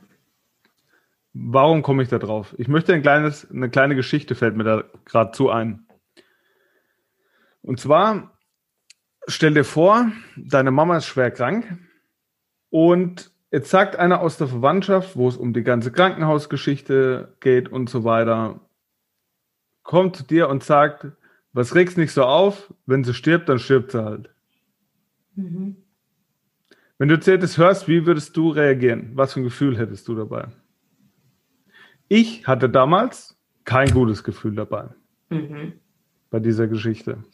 [1.33, 2.55] Warum komme ich da drauf?
[2.59, 5.87] Ich möchte ein kleines, eine kleine Geschichte fällt mir da gerade zu ein.
[7.62, 8.37] Und zwar,
[9.29, 11.79] stell dir vor, deine Mama ist schwer krank
[12.68, 17.91] und Jetzt sagt einer aus der Verwandtschaft, wo es um die ganze Krankenhausgeschichte geht und
[17.91, 18.61] so weiter,
[19.83, 21.07] kommt zu dir und sagt,
[21.53, 24.31] was regst nicht so auf, wenn sie stirbt, dann stirbt sie halt.
[25.35, 25.77] Mhm.
[26.99, 29.13] Wenn du jetzt das hörst, wie würdest du reagieren?
[29.15, 30.49] Was für ein Gefühl hättest du dabei?
[32.09, 34.91] Ich hatte damals kein gutes Gefühl dabei.
[35.31, 35.73] Mhm.
[36.31, 37.25] Bei dieser Geschichte.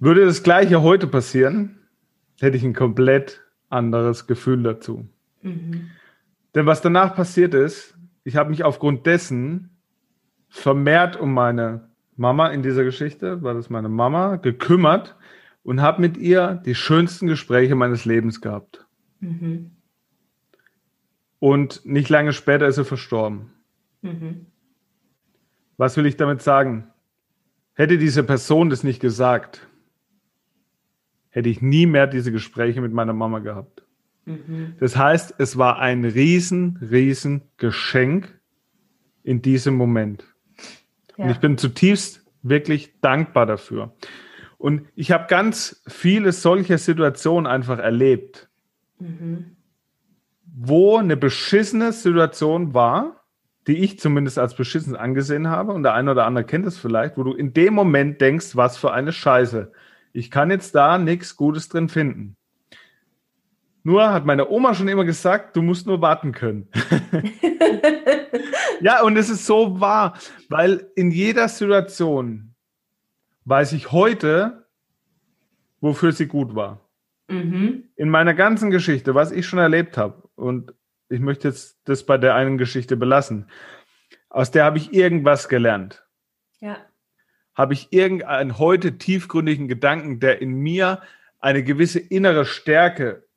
[0.00, 1.78] Würde das gleiche heute passieren,
[2.40, 5.08] hätte ich ein komplett anderes Gefühl dazu.
[5.42, 5.90] Mhm.
[6.54, 9.70] Denn was danach passiert ist, ich habe mich aufgrund dessen
[10.48, 15.16] vermehrt um meine Mama in dieser Geschichte, war das meine Mama, gekümmert
[15.62, 18.86] und habe mit ihr die schönsten Gespräche meines Lebens gehabt.
[19.20, 19.70] Mhm.
[21.38, 23.52] Und nicht lange später ist sie verstorben.
[24.02, 24.46] Mhm.
[25.76, 26.88] Was will ich damit sagen?
[27.74, 29.68] Hätte diese Person das nicht gesagt,
[31.30, 33.84] hätte ich nie mehr diese Gespräche mit meiner Mama gehabt.
[34.28, 34.74] Mhm.
[34.78, 38.38] Das heißt, es war ein riesen, riesen Geschenk
[39.22, 40.24] in diesem Moment.
[41.16, 41.24] Ja.
[41.24, 43.94] Und ich bin zutiefst wirklich dankbar dafür.
[44.58, 48.48] Und ich habe ganz viele solcher Situationen einfach erlebt,
[48.98, 49.56] mhm.
[50.44, 53.24] wo eine beschissene Situation war,
[53.66, 57.18] die ich zumindest als beschissen angesehen habe, und der eine oder andere kennt es vielleicht,
[57.18, 59.70] wo du in dem Moment denkst, was für eine Scheiße.
[60.12, 62.37] Ich kann jetzt da nichts Gutes drin finden.
[63.82, 66.68] Nur hat meine Oma schon immer gesagt, du musst nur warten können.
[68.80, 72.54] ja, und es ist so wahr, weil in jeder Situation
[73.44, 74.66] weiß ich heute,
[75.80, 76.88] wofür sie gut war.
[77.28, 77.84] Mhm.
[77.96, 80.74] In meiner ganzen Geschichte, was ich schon erlebt habe, und
[81.08, 83.48] ich möchte jetzt das bei der einen Geschichte belassen,
[84.28, 86.06] aus der habe ich irgendwas gelernt.
[86.60, 86.78] Ja.
[87.54, 91.00] Habe ich irgendeinen heute tiefgründigen Gedanken, der in mir
[91.40, 93.27] eine gewisse innere Stärke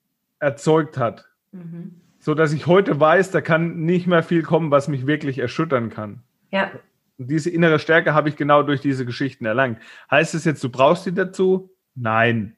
[0.42, 1.30] erzeugt hat.
[1.52, 2.02] Mhm.
[2.20, 5.90] So dass ich heute weiß, da kann nicht mehr viel kommen, was mich wirklich erschüttern
[5.90, 6.22] kann.
[6.52, 6.72] Ja.
[7.18, 9.80] Und diese innere Stärke habe ich genau durch diese Geschichten erlangt.
[10.10, 11.72] Heißt es jetzt, du brauchst die dazu?
[11.96, 12.58] Nein.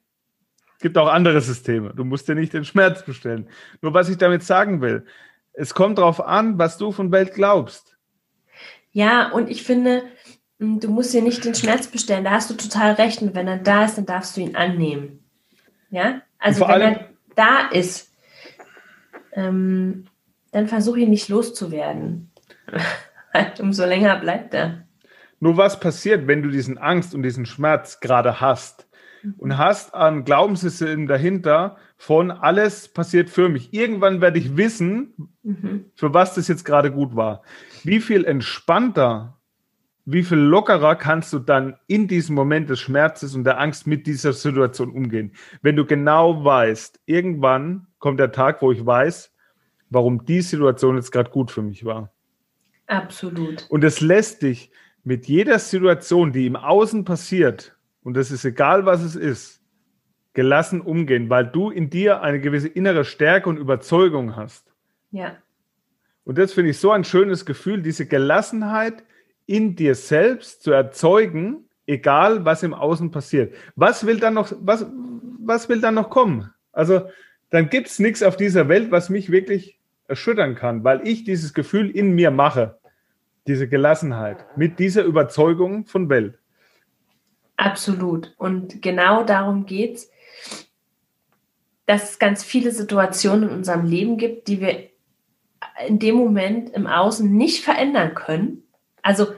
[0.76, 1.94] Es gibt auch andere Systeme.
[1.94, 3.48] Du musst dir nicht den Schmerz bestellen.
[3.80, 5.06] Nur was ich damit sagen will,
[5.52, 7.96] es kommt darauf an, was du von Welt glaubst.
[8.90, 10.02] Ja, und ich finde,
[10.58, 12.24] hm, du musst dir nicht den Schmerz bestellen.
[12.24, 13.22] Da hast du total recht.
[13.22, 15.20] Und wenn er da ist, dann darfst du ihn annehmen.
[15.90, 18.12] Ja, also wenn er da ist,
[19.32, 20.06] ähm,
[20.52, 22.30] dann versuche ihn nicht loszuwerden.
[23.32, 24.84] halt, umso länger bleibt er.
[25.40, 28.88] Nur was passiert, wenn du diesen Angst und diesen Schmerz gerade hast
[29.22, 29.34] mhm.
[29.38, 33.74] und hast an Glaubenssystem dahinter von alles passiert für mich.
[33.74, 35.86] Irgendwann werde ich wissen, mhm.
[35.96, 37.42] für was das jetzt gerade gut war.
[37.82, 39.33] Wie viel entspannter,
[40.06, 44.06] wie viel lockerer kannst du dann in diesem Moment des Schmerzes und der Angst mit
[44.06, 45.32] dieser Situation umgehen?
[45.62, 49.32] Wenn du genau weißt, irgendwann kommt der Tag, wo ich weiß,
[49.90, 52.12] warum die Situation jetzt gerade gut für mich war.
[52.86, 53.66] Absolut.
[53.70, 54.70] Und es lässt dich
[55.04, 59.62] mit jeder Situation, die im Außen passiert, und das ist egal, was es ist,
[60.34, 64.74] gelassen umgehen, weil du in dir eine gewisse innere Stärke und Überzeugung hast.
[65.10, 65.36] Ja.
[66.24, 69.04] Und das finde ich so ein schönes Gefühl, diese Gelassenheit
[69.46, 73.54] in dir selbst zu erzeugen, egal was im Außen passiert.
[73.76, 74.86] Was will dann noch, was,
[75.38, 76.52] was will dann noch kommen?
[76.72, 77.08] Also,
[77.50, 79.78] dann gibt es nichts auf dieser Welt, was mich wirklich
[80.08, 82.78] erschüttern kann, weil ich dieses Gefühl in mir mache,
[83.46, 86.38] diese Gelassenheit mit dieser Überzeugung von Welt.
[87.56, 88.34] Absolut.
[88.38, 90.10] Und genau darum geht es,
[91.86, 94.88] dass es ganz viele Situationen in unserem Leben gibt, die wir
[95.86, 98.62] in dem Moment im Außen nicht verändern können.
[99.02, 99.33] Also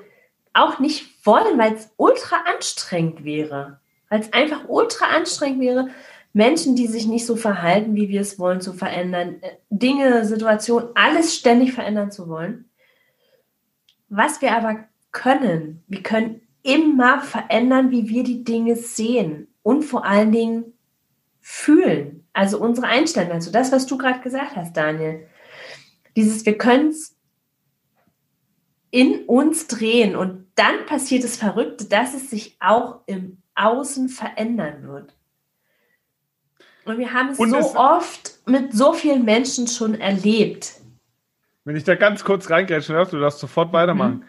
[0.56, 3.80] auch nicht wollen, weil es ultra anstrengend wäre.
[4.08, 5.88] Weil es einfach ultra anstrengend wäre,
[6.32, 10.90] Menschen, die sich nicht so verhalten, wie wir es wollen, zu verändern, äh, Dinge, Situationen,
[10.94, 12.66] alles ständig verändern zu wollen.
[14.08, 20.04] Was wir aber können, wir können immer verändern, wie wir die Dinge sehen und vor
[20.04, 20.74] allen Dingen
[21.40, 22.28] fühlen.
[22.32, 25.26] Also unsere Einstellung dazu, das, was du gerade gesagt hast, Daniel.
[26.16, 27.16] Dieses, wir können es
[28.90, 34.88] in uns drehen und dann passiert das Verrückte, dass es sich auch im Außen verändern
[34.88, 35.14] wird.
[36.84, 40.72] Und wir haben es und so es, oft mit so vielen Menschen schon erlebt.
[41.64, 44.18] Wenn ich da ganz kurz reingrätschen darf, du darfst sofort weitermachen.
[44.18, 44.24] Mhm.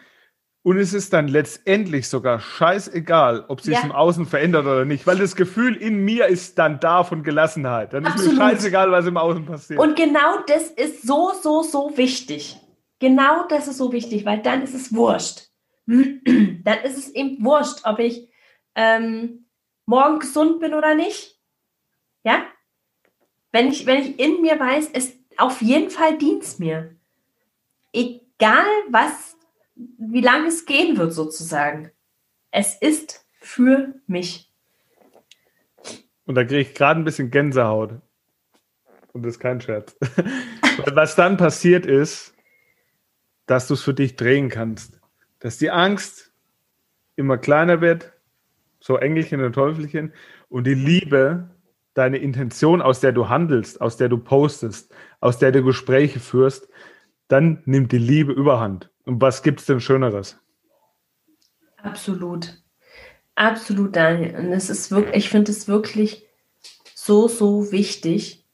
[0.64, 3.84] Und es ist dann letztendlich sogar scheißegal, ob sich ja.
[3.84, 7.92] im Außen verändert oder nicht, weil das Gefühl in mir ist dann da von Gelassenheit.
[7.94, 8.32] Dann Absolut.
[8.32, 9.80] ist mir scheißegal, was im Außen passiert.
[9.80, 12.58] Und genau das ist so, so, so wichtig.
[12.98, 15.47] Genau das ist so wichtig, weil dann ist es wurscht.
[16.64, 18.28] dann ist es eben wurscht, ob ich
[18.74, 19.46] ähm,
[19.86, 21.38] morgen gesund bin oder nicht.
[22.24, 22.46] Ja?
[23.52, 26.94] Wenn ich, wenn ich in mir weiß, es auf jeden Fall dient mir.
[27.92, 29.36] Egal was,
[29.74, 31.90] wie lange es gehen wird, sozusagen.
[32.50, 34.52] Es ist für mich.
[36.26, 37.92] Und da kriege ich gerade ein bisschen Gänsehaut.
[39.14, 39.96] Und das ist kein Scherz.
[40.92, 42.34] was dann passiert ist,
[43.46, 44.97] dass du es für dich drehen kannst.
[45.40, 46.32] Dass die Angst
[47.16, 48.12] immer kleiner wird,
[48.80, 50.12] so Engelchen und Teufelchen,
[50.48, 51.50] und die Liebe
[51.94, 56.68] deine Intention, aus der du handelst, aus der du postest, aus der du Gespräche führst,
[57.26, 58.90] dann nimmt die Liebe überhand.
[59.04, 60.38] Und was gibt es denn Schöneres?
[61.82, 62.62] Absolut.
[63.34, 64.36] Absolut, Daniel.
[64.36, 66.26] Und es ist wirklich, ich finde es wirklich
[66.94, 68.44] so, so wichtig,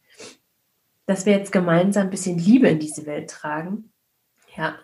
[1.06, 3.90] dass wir jetzt gemeinsam ein bisschen Liebe in diese Welt tragen.
[4.56, 4.76] Ja.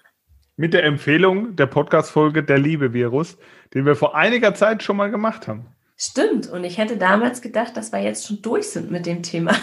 [0.60, 3.38] Mit der Empfehlung der Podcast-Folge Der Liebe-Virus,
[3.72, 5.68] den wir vor einiger Zeit schon mal gemacht haben.
[5.96, 6.50] Stimmt.
[6.50, 9.56] Und ich hätte damals gedacht, dass wir jetzt schon durch sind mit dem Thema.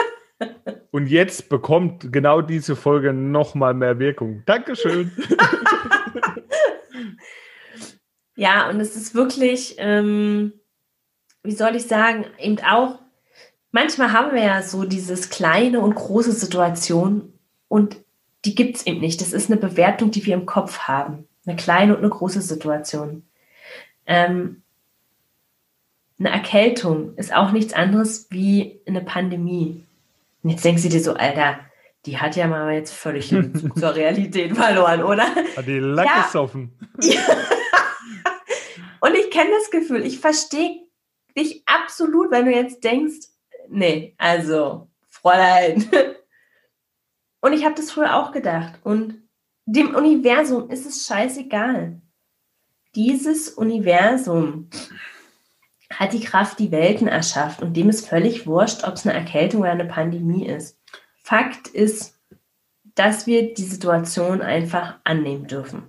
[0.90, 4.42] Und jetzt bekommt genau diese Folge nochmal mehr Wirkung.
[4.44, 5.12] Dankeschön.
[8.36, 10.52] ja, und es ist wirklich, ähm,
[11.42, 12.98] wie soll ich sagen, eben auch,
[13.70, 17.32] manchmal haben wir ja so dieses kleine und große Situation
[17.68, 17.96] und
[18.44, 19.20] die gibt es eben nicht.
[19.20, 21.26] Das ist eine Bewertung, die wir im Kopf haben.
[21.46, 23.24] Eine kleine und eine große Situation.
[24.06, 24.62] Ähm,
[26.18, 29.84] eine Erkältung ist auch nichts anderes wie eine Pandemie.
[30.42, 31.60] Und jetzt denkst du dir so, Alter,
[32.06, 35.26] die hat ja mal jetzt völlig den Bezug zur Realität verloren, oder?
[35.56, 36.22] Hat die Lack ja.
[36.22, 36.72] gesoffen.
[39.00, 40.80] Und ich kenne das Gefühl, ich verstehe
[41.36, 43.28] dich absolut, wenn du jetzt denkst,
[43.68, 45.88] nee, also, Fräulein.
[47.40, 48.80] Und ich habe das früher auch gedacht.
[48.82, 49.22] Und
[49.66, 52.00] dem Universum ist es scheißegal.
[52.94, 54.68] Dieses Universum
[55.92, 59.60] hat die Kraft, die Welten erschafft und dem ist völlig wurscht, ob es eine Erkältung
[59.60, 60.78] oder eine Pandemie ist.
[61.22, 62.18] Fakt ist,
[62.94, 65.84] dass wir die Situation einfach annehmen dürfen.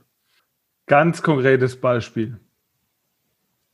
[0.85, 2.39] Ganz konkretes Beispiel,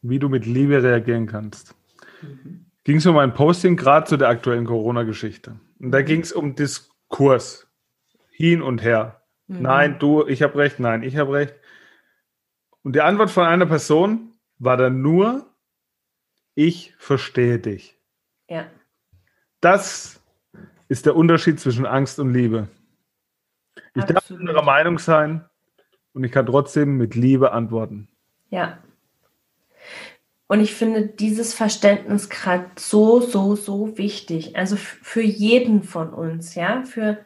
[0.02, 1.76] wie du mit Liebe reagieren kannst.
[2.22, 2.66] Mhm.
[2.84, 5.60] Ging es um ein Posting gerade zu der aktuellen Corona-Geschichte.
[5.80, 6.06] Und da mhm.
[6.06, 7.65] ging es um Diskurs.
[8.36, 9.22] Hin und her.
[9.48, 9.62] Mhm.
[9.62, 11.56] Nein, du, ich habe recht, nein, ich habe recht.
[12.84, 15.46] Und die Antwort von einer Person war dann nur,
[16.54, 17.98] ich verstehe dich.
[18.50, 18.66] Ja.
[19.62, 20.22] Das
[20.90, 22.68] ist der Unterschied zwischen Angst und Liebe.
[23.94, 24.16] Ich Absolut.
[24.18, 25.46] darf anderer Meinung sein
[26.14, 28.10] und ich kann trotzdem mit Liebe antworten.
[28.50, 28.80] Ja.
[30.48, 34.58] Und ich finde dieses Verständnis gerade so, so, so wichtig.
[34.58, 37.26] Also für jeden von uns, ja, für,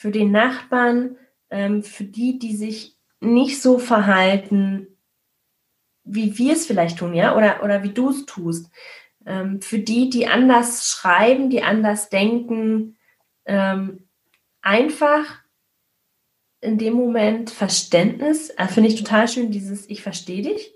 [0.00, 1.18] für den Nachbarn,
[1.50, 4.86] ähm, für die, die sich nicht so verhalten,
[6.04, 8.70] wie wir es vielleicht tun, ja, oder, oder wie du es tust.
[9.26, 12.96] Ähm, für die, die anders schreiben, die anders denken,
[13.44, 14.08] ähm,
[14.62, 15.42] einfach
[16.62, 20.72] in dem Moment Verständnis, äh, finde ich total schön, dieses Ich verstehe dich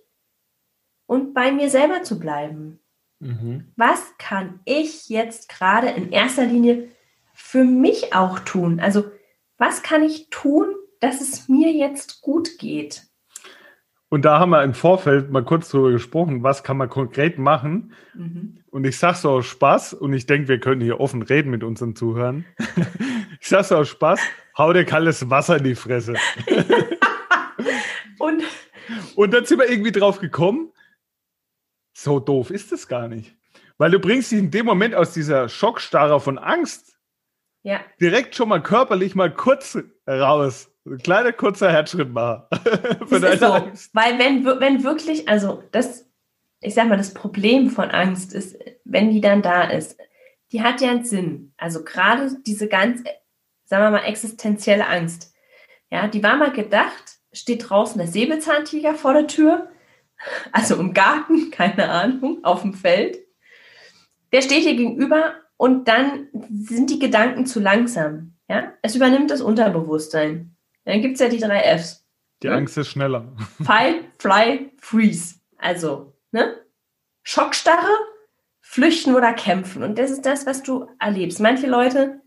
[1.07, 2.79] und bei mir selber zu bleiben.
[3.21, 3.73] Mhm.
[3.77, 6.91] Was kann ich jetzt gerade in erster Linie
[7.35, 8.81] für mich auch tun?
[8.81, 9.05] Also,
[9.59, 10.67] was kann ich tun,
[11.01, 13.03] dass es mir jetzt gut geht?
[14.09, 17.93] Und da haben wir im Vorfeld mal kurz drüber gesprochen, was kann man konkret machen.
[18.15, 18.61] Mhm.
[18.71, 21.65] Und ich sage so aus Spaß, und ich denke, wir können hier offen reden mit
[21.65, 22.45] unseren Zuhörern.
[23.41, 24.21] ich sage so aus Spaß,
[24.57, 26.15] hau dir kaltes Wasser in die Fresse.
[28.21, 28.45] und,
[29.17, 30.71] und dann sind wir irgendwie drauf gekommen,
[31.93, 33.35] so doof ist es gar nicht.
[33.79, 36.94] Weil du bringst dich in dem Moment aus dieser Schockstarre von Angst
[37.65, 37.81] ja.
[38.01, 40.71] direkt schon mal körperlich mal kurz raus.
[40.87, 42.45] Ein kleiner kurzer Herzschritt machen.
[43.09, 43.71] so.
[43.95, 46.07] Weil wenn, wenn wirklich, also das,
[46.61, 49.99] ich sag mal, das Problem von Angst ist, wenn die dann da ist,
[50.53, 51.55] die hat ja einen Sinn.
[51.57, 53.03] Also gerade diese ganz,
[53.65, 55.35] sagen wir mal, existenzielle Angst.
[55.91, 59.71] Ja, die war mal gedacht, steht draußen der Säbelzahntiger vor der Tür,
[60.53, 63.19] also im Garten, keine Ahnung, auf dem Feld.
[64.33, 68.35] Der steht hier gegenüber und dann sind die Gedanken zu langsam.
[68.49, 70.57] Ja, es übernimmt das Unterbewusstsein.
[70.85, 72.07] Dann gibt es ja die drei Fs.
[72.43, 72.55] Die ne?
[72.57, 73.33] Angst ist schneller.
[73.65, 75.37] Fight, Fly, Freeze.
[75.57, 76.61] Also, ne?
[77.23, 77.89] Schockstarre,
[78.61, 79.83] flüchten oder kämpfen.
[79.83, 81.41] Und das ist das, was du erlebst.
[81.41, 82.21] Manche Leute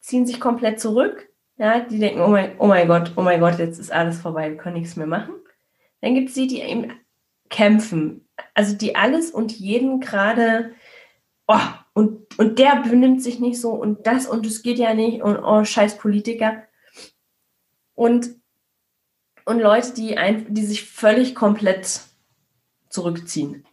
[0.00, 1.30] ziehen sich komplett zurück.
[1.56, 4.50] Ja, die denken, oh mein, oh mein Gott, oh mein Gott, jetzt ist alles vorbei,
[4.50, 5.34] wir können nichts mehr machen.
[6.00, 6.92] Dann gibt es die, die eben
[7.48, 8.28] kämpfen.
[8.54, 10.74] Also die alles und jeden gerade,
[11.46, 11.56] oh,
[11.94, 15.38] und, und der benimmt sich nicht so und das und es geht ja nicht und
[15.38, 16.64] oh, scheiß Politiker
[17.94, 18.30] und,
[19.44, 22.00] und Leute, die, ein, die sich völlig komplett
[22.90, 23.66] zurückziehen.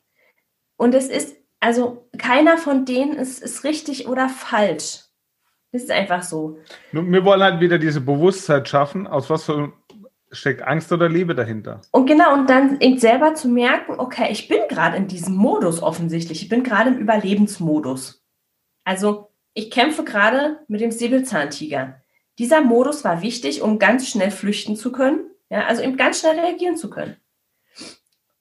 [0.77, 5.05] Und es ist, also keiner von denen ist, ist richtig oder falsch.
[5.71, 6.57] Das ist einfach so.
[6.91, 9.72] Wir wollen halt wieder diese Bewusstheit schaffen, aus was für
[10.32, 11.82] steckt Angst oder Liebe dahinter.
[11.91, 15.82] Und genau, und dann eben selber zu merken, okay, ich bin gerade in diesem Modus
[15.82, 16.43] offensichtlich.
[16.43, 18.23] Ich bin gerade im Überlebensmodus.
[18.84, 22.01] Also ich kämpfe gerade mit dem Säbelzahntiger.
[22.39, 26.39] Dieser Modus war wichtig, um ganz schnell flüchten zu können, ja, also eben ganz schnell
[26.39, 27.17] reagieren zu können.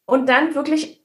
[0.07, 1.05] Und dann wirklich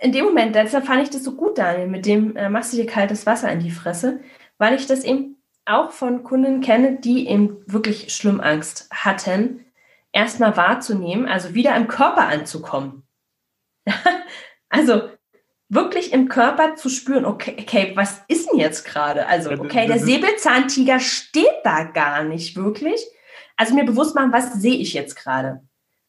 [0.00, 2.76] in dem Moment, deshalb fand ich das so gut, Daniel, mit dem äh, machst du
[2.76, 4.20] dir kaltes Wasser in die Fresse,
[4.58, 9.64] weil ich das eben auch von Kunden kenne, die eben wirklich schlimm Angst hatten,
[10.12, 13.02] erstmal wahrzunehmen, also wieder im Körper anzukommen.
[14.68, 15.08] also
[15.68, 19.26] wirklich im Körper zu spüren, okay, okay was ist denn jetzt gerade?
[19.26, 23.00] Also, okay, der Säbelzahntiger steht da gar nicht wirklich.
[23.56, 25.62] Also mir bewusst machen, was sehe ich jetzt gerade?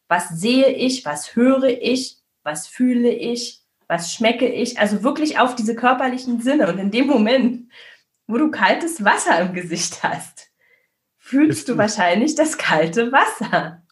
[0.07, 1.05] Was sehe ich?
[1.05, 2.17] Was höre ich?
[2.43, 3.61] Was fühle ich?
[3.87, 4.79] Was schmecke ich?
[4.79, 6.67] Also wirklich auf diese körperlichen Sinne.
[6.67, 7.71] Und in dem Moment,
[8.27, 10.49] wo du kaltes Wasser im Gesicht hast,
[11.17, 13.82] fühlst du wahrscheinlich das kalte Wasser.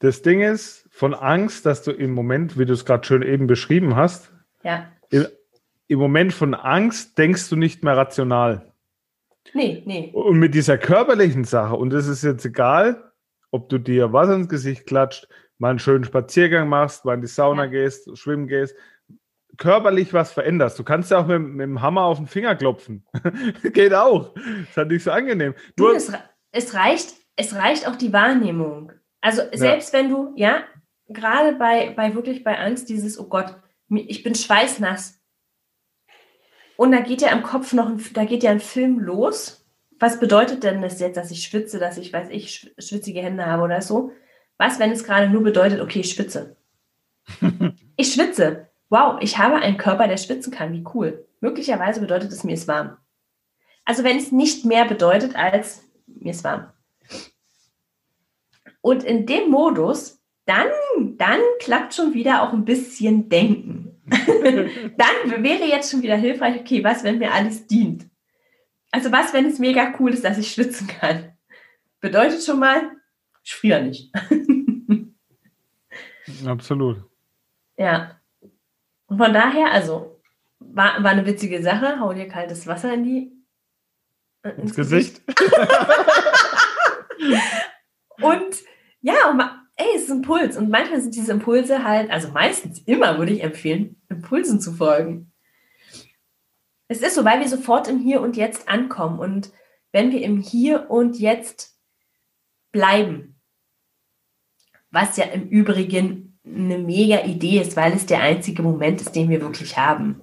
[0.00, 3.46] Das Ding ist, von Angst, dass du im Moment, wie du es gerade schön eben
[3.46, 4.32] beschrieben hast,
[4.62, 4.86] ja.
[5.10, 5.26] im,
[5.88, 8.72] im Moment von Angst denkst du nicht mehr rational.
[9.52, 10.10] Nee, nee.
[10.12, 13.12] Und mit dieser körperlichen Sache, und es ist jetzt egal,
[13.50, 15.28] ob du dir Wasser ins Gesicht klatscht,
[15.58, 17.70] mal einen schönen Spaziergang machst, mal in die Sauna ja.
[17.70, 18.74] gehst, schwimmen gehst,
[19.56, 20.78] körperlich was veränderst.
[20.78, 23.06] Du kannst ja auch mit, mit dem Hammer auf den Finger klopfen.
[23.62, 24.34] Geht auch.
[24.66, 25.54] Das hat nicht so angenehm.
[25.76, 26.12] Du, es,
[26.50, 28.92] es, reicht, es reicht auch die Wahrnehmung.
[29.24, 29.98] Also selbst ja.
[29.98, 30.64] wenn du, ja,
[31.08, 33.56] gerade bei, bei wirklich bei Angst, dieses, oh Gott,
[33.88, 35.18] ich bin schweißnass.
[36.76, 39.66] Und da geht ja im Kopf noch, ein, da geht ja ein Film los.
[39.98, 43.62] Was bedeutet denn das jetzt, dass ich schwitze, dass ich, weiß ich, schwitzige Hände habe
[43.62, 44.12] oder so?
[44.58, 46.58] Was, wenn es gerade nur bedeutet, okay, ich schwitze?
[47.96, 48.68] ich schwitze.
[48.90, 50.74] Wow, ich habe einen Körper, der schwitzen kann.
[50.74, 51.26] Wie cool.
[51.40, 52.98] Möglicherweise bedeutet es, mir ist warm.
[53.86, 56.73] Also wenn es nicht mehr bedeutet als mir ist warm.
[58.84, 60.68] Und in dem Modus, dann,
[61.16, 63.98] dann klappt schon wieder auch ein bisschen Denken.
[64.04, 68.04] dann wäre jetzt schon wieder hilfreich, okay, was, wenn mir alles dient?
[68.90, 71.32] Also was, wenn es mega cool ist, dass ich schwitzen kann?
[72.00, 72.90] Bedeutet schon mal,
[73.42, 74.12] ich friere nicht.
[76.46, 77.04] Absolut.
[77.78, 78.20] Ja.
[79.06, 80.20] Und von daher, also,
[80.58, 82.00] war, war eine witzige Sache.
[82.00, 83.32] Hau dir kaltes Wasser in die
[84.42, 85.26] äh, ins, ins Gesicht.
[85.26, 85.54] Gesicht.
[88.20, 88.73] und
[89.04, 90.56] ja, ey, es ist ein Impuls.
[90.56, 95.30] Und manchmal sind diese Impulse halt, also meistens immer würde ich empfehlen, Impulsen zu folgen.
[96.88, 99.18] Es ist so, weil wir sofort im Hier und Jetzt ankommen.
[99.18, 99.52] Und
[99.92, 101.78] wenn wir im Hier und Jetzt
[102.72, 103.38] bleiben,
[104.90, 109.28] was ja im Übrigen eine mega Idee ist, weil es der einzige Moment ist, den
[109.28, 110.22] wir wirklich haben.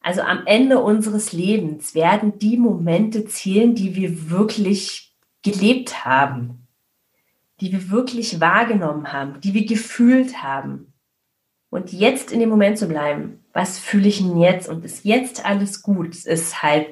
[0.00, 6.61] Also am Ende unseres Lebens werden die Momente zählen, die wir wirklich gelebt haben
[7.62, 10.92] die wir wirklich wahrgenommen haben, die wir gefühlt haben.
[11.70, 15.46] Und jetzt in dem Moment zu bleiben, was fühle ich denn jetzt und ist jetzt
[15.46, 16.88] alles gut, ist halt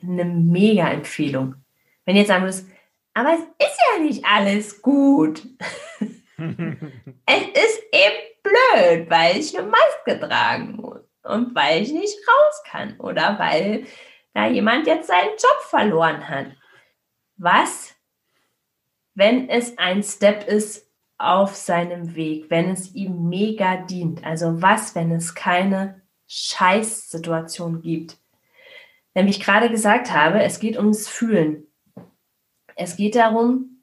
[0.00, 1.56] eine mega Empfehlung.
[2.04, 2.68] Wenn jetzt sagen würdest,
[3.12, 5.44] aber es ist ja nicht alles gut.
[5.98, 12.62] es ist eben blöd, weil ich eine Maske tragen muss und weil ich nicht raus
[12.70, 13.84] kann oder weil
[14.32, 16.52] da jemand jetzt seinen Job verloren hat.
[17.36, 17.97] Was
[19.18, 20.86] wenn es ein Step ist
[21.18, 24.24] auf seinem Weg, wenn es ihm mega dient.
[24.24, 28.16] Also was, wenn es keine Scheißsituation gibt?
[29.16, 31.64] Denn wie ich gerade gesagt habe, es geht ums Fühlen.
[32.76, 33.82] Es geht darum,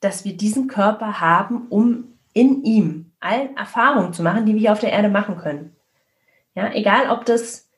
[0.00, 4.72] dass wir diesen Körper haben, um in ihm all Erfahrungen zu machen, die wir hier
[4.72, 5.74] auf der Erde machen können.
[6.54, 7.70] Ja, egal ob das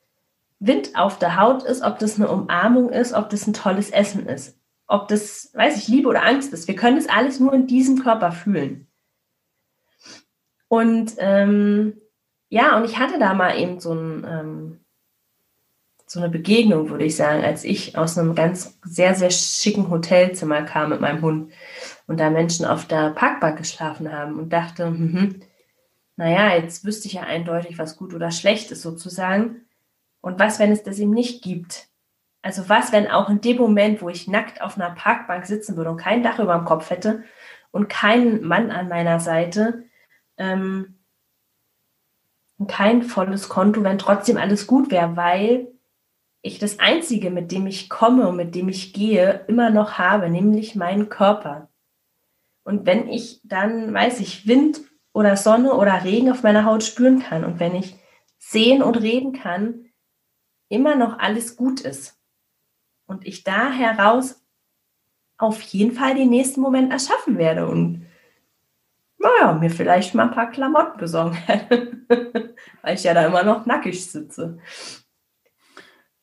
[0.59, 4.27] Wind auf der Haut ist, ob das eine Umarmung ist, ob das ein tolles Essen
[4.27, 4.57] ist
[4.87, 6.67] ob das, weiß ich, Liebe oder Angst ist.
[6.67, 8.87] Wir können das alles nur in diesem Körper fühlen.
[10.67, 12.01] Und ähm,
[12.49, 14.79] ja, und ich hatte da mal eben so, ein, ähm,
[16.05, 20.63] so eine Begegnung, würde ich sagen, als ich aus einem ganz sehr, sehr schicken Hotelzimmer
[20.63, 21.51] kam mit meinem Hund
[22.07, 25.41] und da Menschen auf der Parkbank geschlafen haben und dachte, hm,
[26.15, 29.61] naja, jetzt wüsste ich ja eindeutig, was gut oder schlecht ist sozusagen.
[30.21, 31.87] Und was, wenn es das ihm nicht gibt?
[32.43, 35.89] Also was, wenn auch in dem Moment, wo ich nackt auf einer Parkbank sitzen würde
[35.89, 37.23] und kein Dach über dem Kopf hätte
[37.71, 39.85] und keinen Mann an meiner Seite,
[40.37, 40.99] ähm,
[42.67, 45.69] kein volles Konto, wenn trotzdem alles gut wäre, weil
[46.41, 50.29] ich das Einzige, mit dem ich komme und mit dem ich gehe, immer noch habe,
[50.29, 51.69] nämlich meinen Körper.
[52.65, 54.81] Und wenn ich dann, weiß ich, Wind
[55.13, 57.95] oder Sonne oder Regen auf meiner Haut spüren kann und wenn ich
[58.37, 59.85] sehen und reden kann,
[60.67, 62.19] immer noch alles gut ist
[63.13, 64.41] und ich da heraus
[65.37, 68.05] auf jeden Fall den nächsten Moment erschaffen werde und
[69.17, 72.03] naja, mir vielleicht mal ein paar Klamotten besorgen werde,
[72.81, 74.59] weil ich ja da immer noch nackig sitze.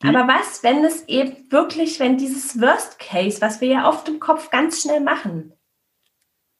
[0.01, 4.07] Die Aber was, wenn es eben wirklich, wenn dieses Worst Case, was wir ja oft
[4.07, 5.53] im Kopf ganz schnell machen,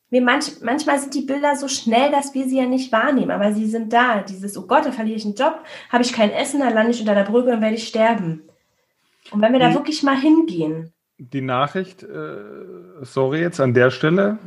[0.10, 3.54] wir manch, manchmal sind die Bilder so schnell, dass wir sie ja nicht wahrnehmen, aber
[3.54, 4.22] sie sind da.
[4.22, 7.00] Dieses, oh Gott, da verliere ich einen Job, habe ich kein Essen, dann lande ich
[7.00, 8.51] unter der Brücke und werde ich sterben.
[9.30, 10.94] Und wenn wir die, da wirklich mal hingehen.
[11.18, 12.36] Die Nachricht, äh,
[13.02, 14.40] sorry jetzt an der Stelle,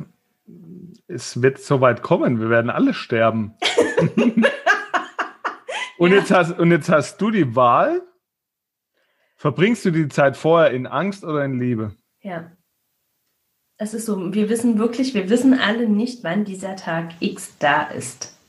[1.07, 3.55] es wird soweit kommen, wir werden alle sterben.
[5.97, 6.17] und, ja.
[6.17, 8.01] jetzt hast, und jetzt hast du die Wahl,
[9.35, 11.95] verbringst du die Zeit vorher in Angst oder in Liebe?
[12.21, 12.51] Ja.
[13.77, 17.83] Es ist so, wir wissen wirklich, wir wissen alle nicht, wann dieser Tag X da
[17.83, 18.39] ist.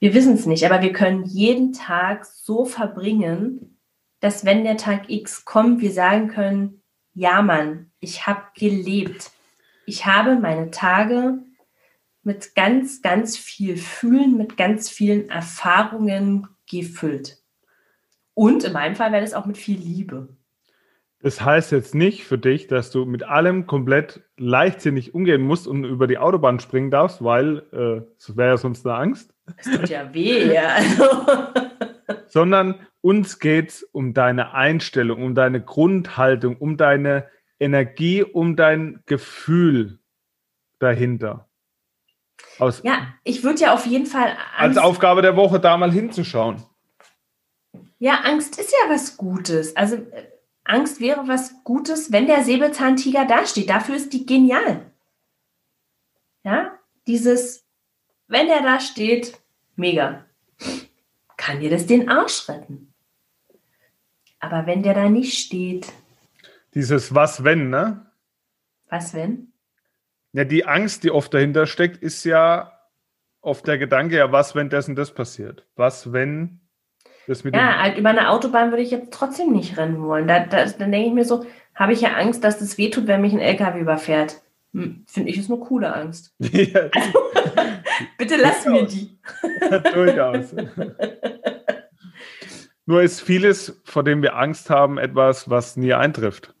[0.00, 3.77] Wir wissen es nicht, aber wir können jeden Tag so verbringen,
[4.20, 6.82] dass wenn der Tag X kommt, wir sagen können,
[7.14, 9.30] ja Mann, ich habe gelebt.
[9.86, 11.38] Ich habe meine Tage
[12.22, 17.38] mit ganz, ganz viel Fühlen, mit ganz vielen Erfahrungen gefüllt.
[18.34, 20.28] Und in meinem Fall wäre das auch mit viel Liebe.
[21.20, 25.82] Das heißt jetzt nicht für dich, dass du mit allem komplett leichtsinnig umgehen musst und
[25.84, 29.34] über die Autobahn springen darfst, weil äh, das wäre ja sonst eine Angst.
[29.56, 30.56] Es tut ja weh.
[30.56, 31.04] Also.
[32.28, 37.28] Sondern uns geht es um deine Einstellung, um deine Grundhaltung, um deine
[37.60, 39.98] Energie, um dein Gefühl
[40.78, 41.48] dahinter.
[42.58, 44.36] Aus, ja, ich würde ja auf jeden Fall.
[44.56, 46.62] Angst, als Aufgabe der Woche da mal hinzuschauen.
[47.98, 49.76] Ja, Angst ist ja was Gutes.
[49.76, 50.28] Also äh,
[50.64, 53.70] Angst wäre was Gutes, wenn der Säbelzahntiger dasteht.
[53.70, 54.90] Dafür ist die genial.
[56.44, 57.64] Ja, dieses,
[58.28, 59.40] wenn der da steht,
[59.76, 60.24] mega.
[61.36, 62.87] Kann dir das den Arsch retten.
[64.40, 65.92] Aber wenn der da nicht steht.
[66.74, 68.06] Dieses Was wenn, ne?
[68.88, 69.52] Was wenn?
[70.32, 72.72] Ja, die Angst, die oft dahinter steckt, ist ja
[73.40, 75.64] oft der Gedanke, ja, was, wenn das und das passiert?
[75.76, 76.60] Was, wenn
[77.26, 80.28] das mit Ja, halt über eine Autobahn würde ich jetzt trotzdem nicht rennen wollen.
[80.28, 83.20] Da, da, dann denke ich mir so, habe ich ja Angst, dass das wehtut, wenn
[83.20, 84.40] mich ein LKW überfährt.
[84.74, 86.34] Hm, Finde ich, ist eine coole Angst.
[86.38, 86.88] Ja.
[88.18, 89.18] bitte lass mir die.
[89.94, 90.54] Durchaus.
[92.88, 96.54] Nur ist vieles, vor dem wir Angst haben, etwas, was nie eintrifft.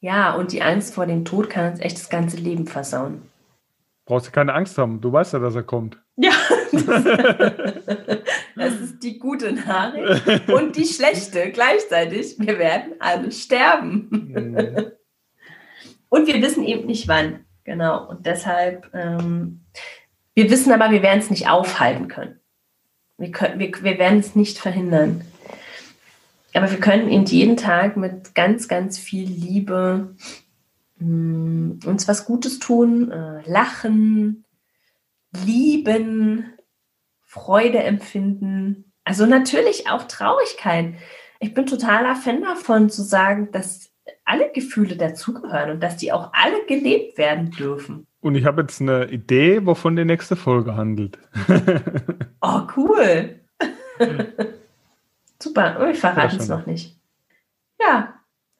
[0.00, 3.22] Ja, und die Angst vor dem Tod kann uns echt das ganze Leben versauen.
[4.04, 5.98] Brauchst du keine Angst haben, du weißt ja, dass er kommt.
[6.16, 6.32] Ja,
[8.56, 12.36] das ist die gute Nachricht und die schlechte gleichzeitig.
[12.38, 14.08] Wir werden alle sterben.
[14.10, 14.92] Mhm.
[16.10, 17.46] Und wir wissen eben nicht wann.
[17.64, 18.06] Genau.
[18.10, 19.64] Und deshalb, ähm,
[20.34, 22.38] wir wissen aber, wir werden es nicht aufhalten können.
[23.16, 25.24] Wir, können wir, wir werden es nicht verhindern.
[26.54, 30.14] Aber wir können eben jeden Tag mit ganz, ganz viel Liebe
[30.98, 34.44] mh, mm, uns was Gutes tun, äh, lachen,
[35.44, 36.46] lieben,
[37.22, 38.92] Freude empfinden.
[39.02, 40.94] Also natürlich auch Traurigkeit.
[41.40, 43.90] Ich bin totaler Fan davon zu sagen, dass
[44.24, 48.06] alle Gefühle dazugehören und dass die auch alle gelebt werden dürfen.
[48.20, 51.18] Und ich habe jetzt eine Idee, wovon die nächste Folge handelt.
[52.40, 53.40] oh, cool.
[55.44, 56.96] Super, ich verrate es noch nicht.
[57.78, 58.14] Ja,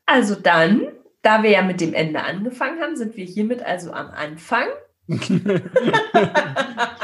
[0.05, 0.87] also dann,
[1.23, 4.67] da wir ja mit dem Ende angefangen haben, sind wir hiermit also am Anfang.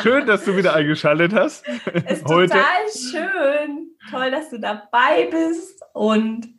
[0.03, 1.67] schön, dass du wieder eingeschaltet hast.
[1.67, 2.53] Ist Heute.
[2.53, 3.97] total schön.
[4.11, 5.83] Toll, dass du dabei bist.
[5.95, 6.59] Und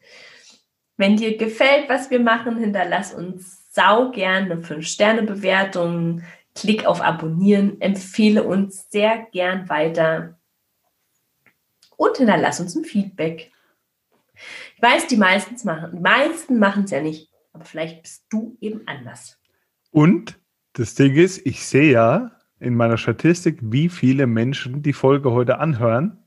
[0.97, 6.23] wenn dir gefällt, was wir machen, hinterlass uns sau gerne eine 5-Sterne-Bewertung.
[6.55, 10.40] Klick auf Abonnieren, empfehle uns sehr gern weiter
[12.01, 13.51] und hinterlass uns ein Feedback.
[14.75, 18.57] Ich weiß, die meisten machen, die meisten machen es ja nicht, aber vielleicht bist du
[18.59, 19.37] eben anders.
[19.91, 20.39] Und
[20.73, 25.59] das Ding ist, ich sehe ja in meiner Statistik, wie viele Menschen die Folge heute
[25.59, 26.17] anhören.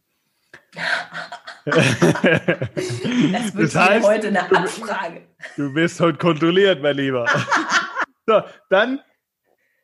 [1.65, 1.75] das
[3.55, 5.23] wird das heißt, heute eine Abfrage.
[5.57, 7.27] Du, du wirst heute kontrolliert, mein Lieber.
[8.27, 9.01] so, dann.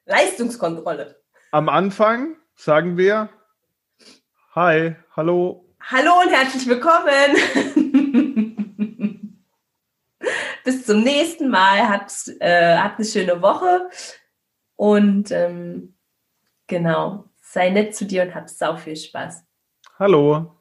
[0.07, 1.17] Leistungskontrolle.
[1.51, 3.29] Am Anfang sagen wir
[4.55, 7.37] Hi, hallo, Hallo und herzlich willkommen.
[10.65, 11.89] Bis zum nächsten Mal.
[11.89, 13.89] Habt, äh, habt eine schöne Woche.
[14.77, 15.97] Und ähm,
[16.67, 19.43] genau, sei nett zu dir und hab sau viel Spaß.
[19.99, 20.57] Hallo.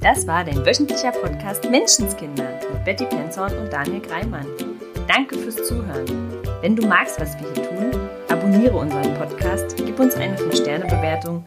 [0.00, 4.46] Das war dein wöchentlicher Podcast Menschenskinder mit Betty Penzorn und Daniel Greimann.
[5.06, 6.42] Danke fürs Zuhören.
[6.60, 11.46] Wenn du magst, was wir hier tun, abonniere unseren Podcast, gib uns eine 5-Sterne-Bewertung